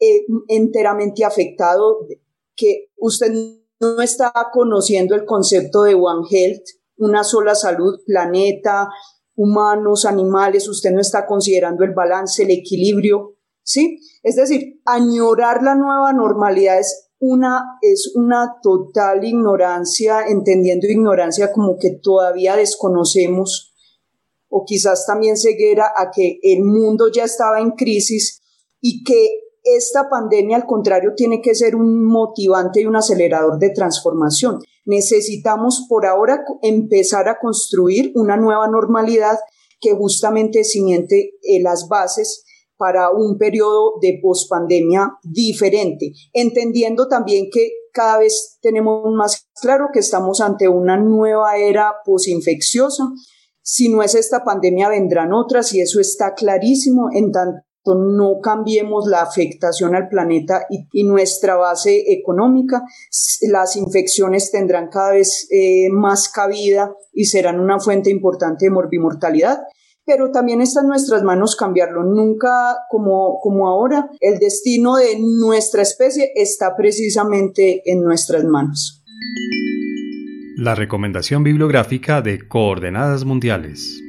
[0.00, 1.98] eh, enteramente afectado,
[2.56, 3.32] que usted
[3.78, 6.64] no está conociendo el concepto de One Health,
[6.96, 8.88] una sola salud, planeta,
[9.36, 14.00] humanos, animales, usted no está considerando el balance, el equilibrio, ¿sí?
[14.22, 21.76] Es decir, añorar la nueva normalidad es una, es una total ignorancia, entendiendo ignorancia como
[21.78, 23.74] que todavía desconocemos
[24.48, 28.42] o quizás también ceguera a que el mundo ya estaba en crisis
[28.80, 33.70] y que esta pandemia, al contrario, tiene que ser un motivante y un acelerador de
[33.70, 34.60] transformación.
[34.86, 39.36] Necesitamos por ahora empezar a construir una nueva normalidad
[39.80, 42.44] que justamente cimiente eh, las bases
[42.78, 50.00] para un periodo de pospandemia diferente, entendiendo también que cada vez tenemos más claro que
[50.00, 53.04] estamos ante una nueva era posinfecciosa.
[53.62, 59.06] Si no es esta pandemia, vendrán otras y eso está clarísimo en tanto no cambiemos
[59.06, 62.82] la afectación al planeta y, nuestra base económica,
[63.42, 69.60] las infecciones tendrán cada vez eh, más cabida y serán una fuente importante de morbimortalidad.
[70.04, 72.04] Pero también está en nuestras manos cambiarlo.
[72.04, 79.02] Nunca como, como ahora, el destino de nuestra especie está precisamente en nuestras manos.
[80.56, 84.00] La recomendación bibliográfica de Coordenadas Mundiales.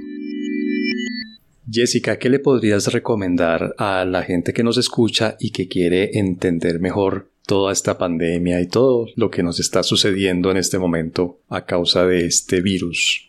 [1.70, 6.80] Jessica, ¿qué le podrías recomendar a la gente que nos escucha y que quiere entender
[6.80, 11.66] mejor toda esta pandemia y todo lo que nos está sucediendo en este momento a
[11.66, 13.28] causa de este virus?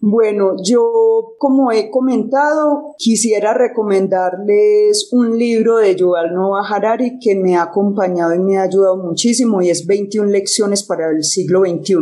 [0.00, 7.56] Bueno, yo como he comentado, quisiera recomendarles un libro de Yuval Noah Harari que me
[7.56, 11.94] ha acompañado y me ha ayudado muchísimo y es 21 lecciones para el siglo XXI.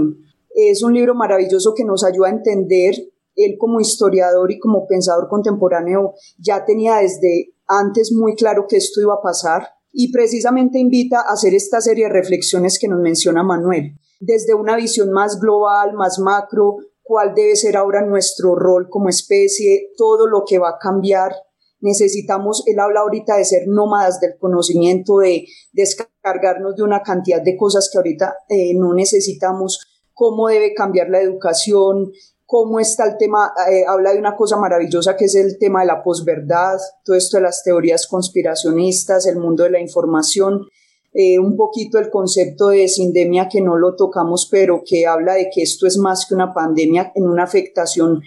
[0.55, 2.95] Es un libro maravilloso que nos ayuda a entender
[3.37, 9.01] él como historiador y como pensador contemporáneo ya tenía desde antes muy claro que esto
[9.01, 13.43] iba a pasar y precisamente invita a hacer esta serie de reflexiones que nos menciona
[13.43, 19.09] Manuel, desde una visión más global, más macro, cuál debe ser ahora nuestro rol como
[19.09, 21.33] especie, todo lo que va a cambiar.
[21.81, 27.57] Necesitamos, él habla ahorita de ser nómadas del conocimiento, de descargarnos de una cantidad de
[27.57, 29.79] cosas que ahorita eh, no necesitamos,
[30.13, 32.11] cómo debe cambiar la educación,
[32.47, 35.89] cómo está el tema, eh, habla de una cosa maravillosa que es el tema de
[35.89, 40.67] la posverdad, todo esto de las teorías conspiracionistas, el mundo de la información,
[41.13, 45.49] eh, un poquito el concepto de sindemia que no lo tocamos, pero que habla de
[45.53, 48.21] que esto es más que una pandemia en una afectación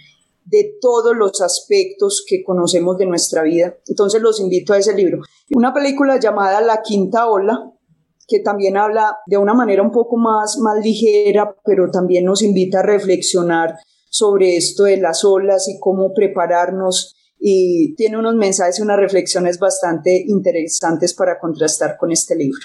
[0.43, 3.75] de todos los aspectos que conocemos de nuestra vida.
[3.87, 5.21] Entonces los invito a ese libro.
[5.51, 7.71] Una película llamada La Quinta Ola,
[8.27, 12.79] que también habla de una manera un poco más, más ligera, pero también nos invita
[12.79, 13.75] a reflexionar
[14.09, 19.59] sobre esto de las olas y cómo prepararnos y tiene unos mensajes y unas reflexiones
[19.59, 22.59] bastante interesantes para contrastar con este libro.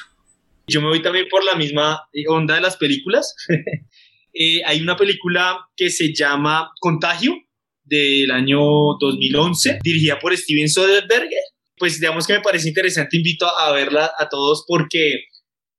[0.66, 3.34] Yo me voy también por la misma onda de las películas.
[4.36, 7.34] Eh, hay una película que se llama Contagio
[7.84, 8.58] del año
[8.98, 11.30] 2011, dirigida por Steven Soderbergh.
[11.78, 15.26] Pues digamos que me parece interesante, invito a verla a todos porque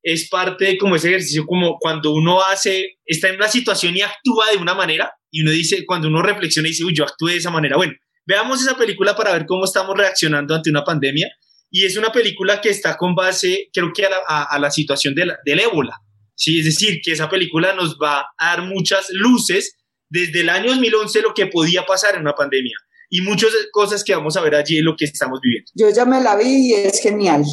[0.01, 4.01] es parte de como ese ejercicio, como cuando uno hace, está en una situación y
[4.01, 7.27] actúa de una manera, y uno dice, cuando uno reflexiona y dice, uy, yo actúe
[7.27, 7.75] de esa manera.
[7.75, 7.91] Bueno,
[8.25, 11.29] veamos esa película para ver cómo estamos reaccionando ante una pandemia.
[11.69, 14.17] Y es una película que está con base, creo que a la,
[14.49, 15.99] a, la situación del, del ébola.
[16.35, 19.75] Sí, es decir, que esa película nos va a dar muchas luces
[20.07, 22.77] desde el año 2011 lo que podía pasar en una pandemia
[23.09, 25.69] y muchas cosas que vamos a ver allí lo que estamos viviendo.
[25.75, 27.43] Yo ya me la vi y es genial.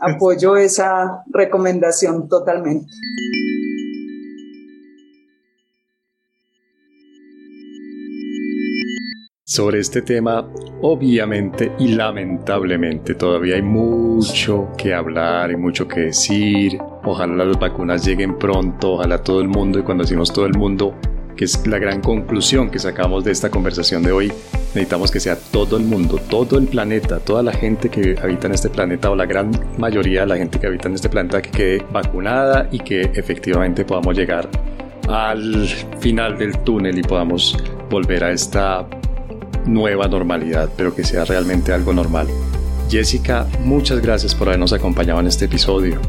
[0.00, 2.86] Apoyo esa recomendación totalmente.
[9.48, 10.44] Sobre este tema,
[10.82, 16.76] obviamente y lamentablemente todavía hay mucho que hablar y mucho que decir.
[17.04, 20.96] Ojalá las vacunas lleguen pronto, ojalá todo el mundo, y cuando decimos todo el mundo,
[21.36, 24.32] que es la gran conclusión que sacamos de esta conversación de hoy,
[24.74, 28.54] necesitamos que sea todo el mundo, todo el planeta, toda la gente que habita en
[28.54, 31.50] este planeta o la gran mayoría de la gente que habita en este planeta que
[31.52, 34.48] quede vacunada y que efectivamente podamos llegar
[35.08, 35.68] al
[36.00, 37.56] final del túnel y podamos
[37.88, 38.84] volver a esta
[39.66, 42.28] nueva normalidad, pero que sea realmente algo normal.
[42.88, 46.00] Jessica, muchas gracias por habernos acompañado en este episodio.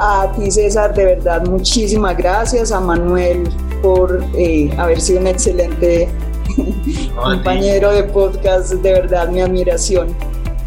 [0.00, 2.70] A ti César, de verdad, muchísimas gracias.
[2.70, 3.48] A Manuel
[3.82, 6.08] por eh, haber sido un excelente
[7.16, 8.74] compañero de podcast.
[8.74, 10.08] De verdad, mi admiración,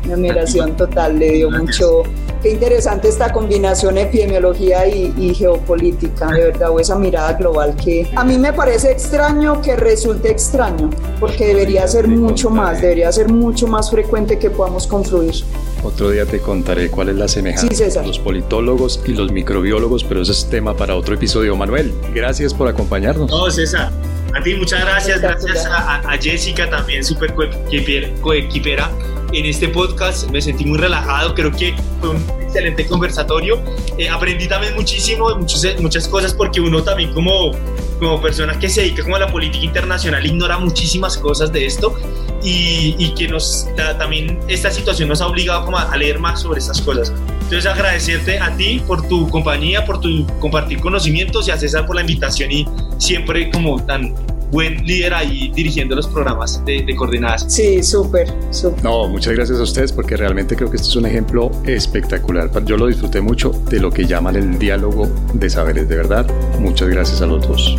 [0.06, 1.20] mi admiración total.
[1.20, 2.04] Le dio mucho.
[2.42, 8.10] Qué interesante esta combinación epidemiología y, y, geopolítica, de verdad, o esa mirada global que
[8.16, 10.90] a mí me parece extraño que resulte extraño,
[11.20, 15.36] porque debería ser mucho más, debería ser mucho más frecuente que podamos confluir.
[15.84, 20.24] Otro día te contaré cuál es la semejanza entre los politólogos y los microbiólogos, pero
[20.24, 21.56] ese es tema para otro episodio.
[21.56, 23.30] Manuel, gracias por acompañarnos.
[23.30, 23.92] No, César,
[24.34, 28.90] a ti muchas gracias, gracias a, Jessica también, súper coequipera
[29.34, 30.30] en este podcast.
[30.30, 33.62] Me sentí muy relajado, creo que fue un excelente conversatorio.
[33.98, 37.52] Eh, aprendí también muchísimo, muchas, muchas cosas, porque uno también como,
[38.00, 41.96] como persona que se dedica como a la política internacional ignora muchísimas cosas de esto
[42.44, 43.68] y, que nos
[44.00, 47.14] también esta situación nos ha obligado como a, leer más sobre estas cosas.
[47.42, 51.96] Entonces agradecerte a ti por tu compañía, por tu compartir conocimientos y a César por
[51.96, 52.66] la invitación y
[52.98, 54.16] siempre como tan
[54.52, 57.46] buen líder ahí dirigiendo los programas de, de coordinadas.
[57.48, 58.84] Sí, súper, súper.
[58.84, 62.52] No, muchas gracias a ustedes porque realmente creo que este es un ejemplo espectacular.
[62.66, 66.28] Yo lo disfruté mucho de lo que llaman el diálogo de saberes, de verdad.
[66.60, 67.78] Muchas gracias a los dos.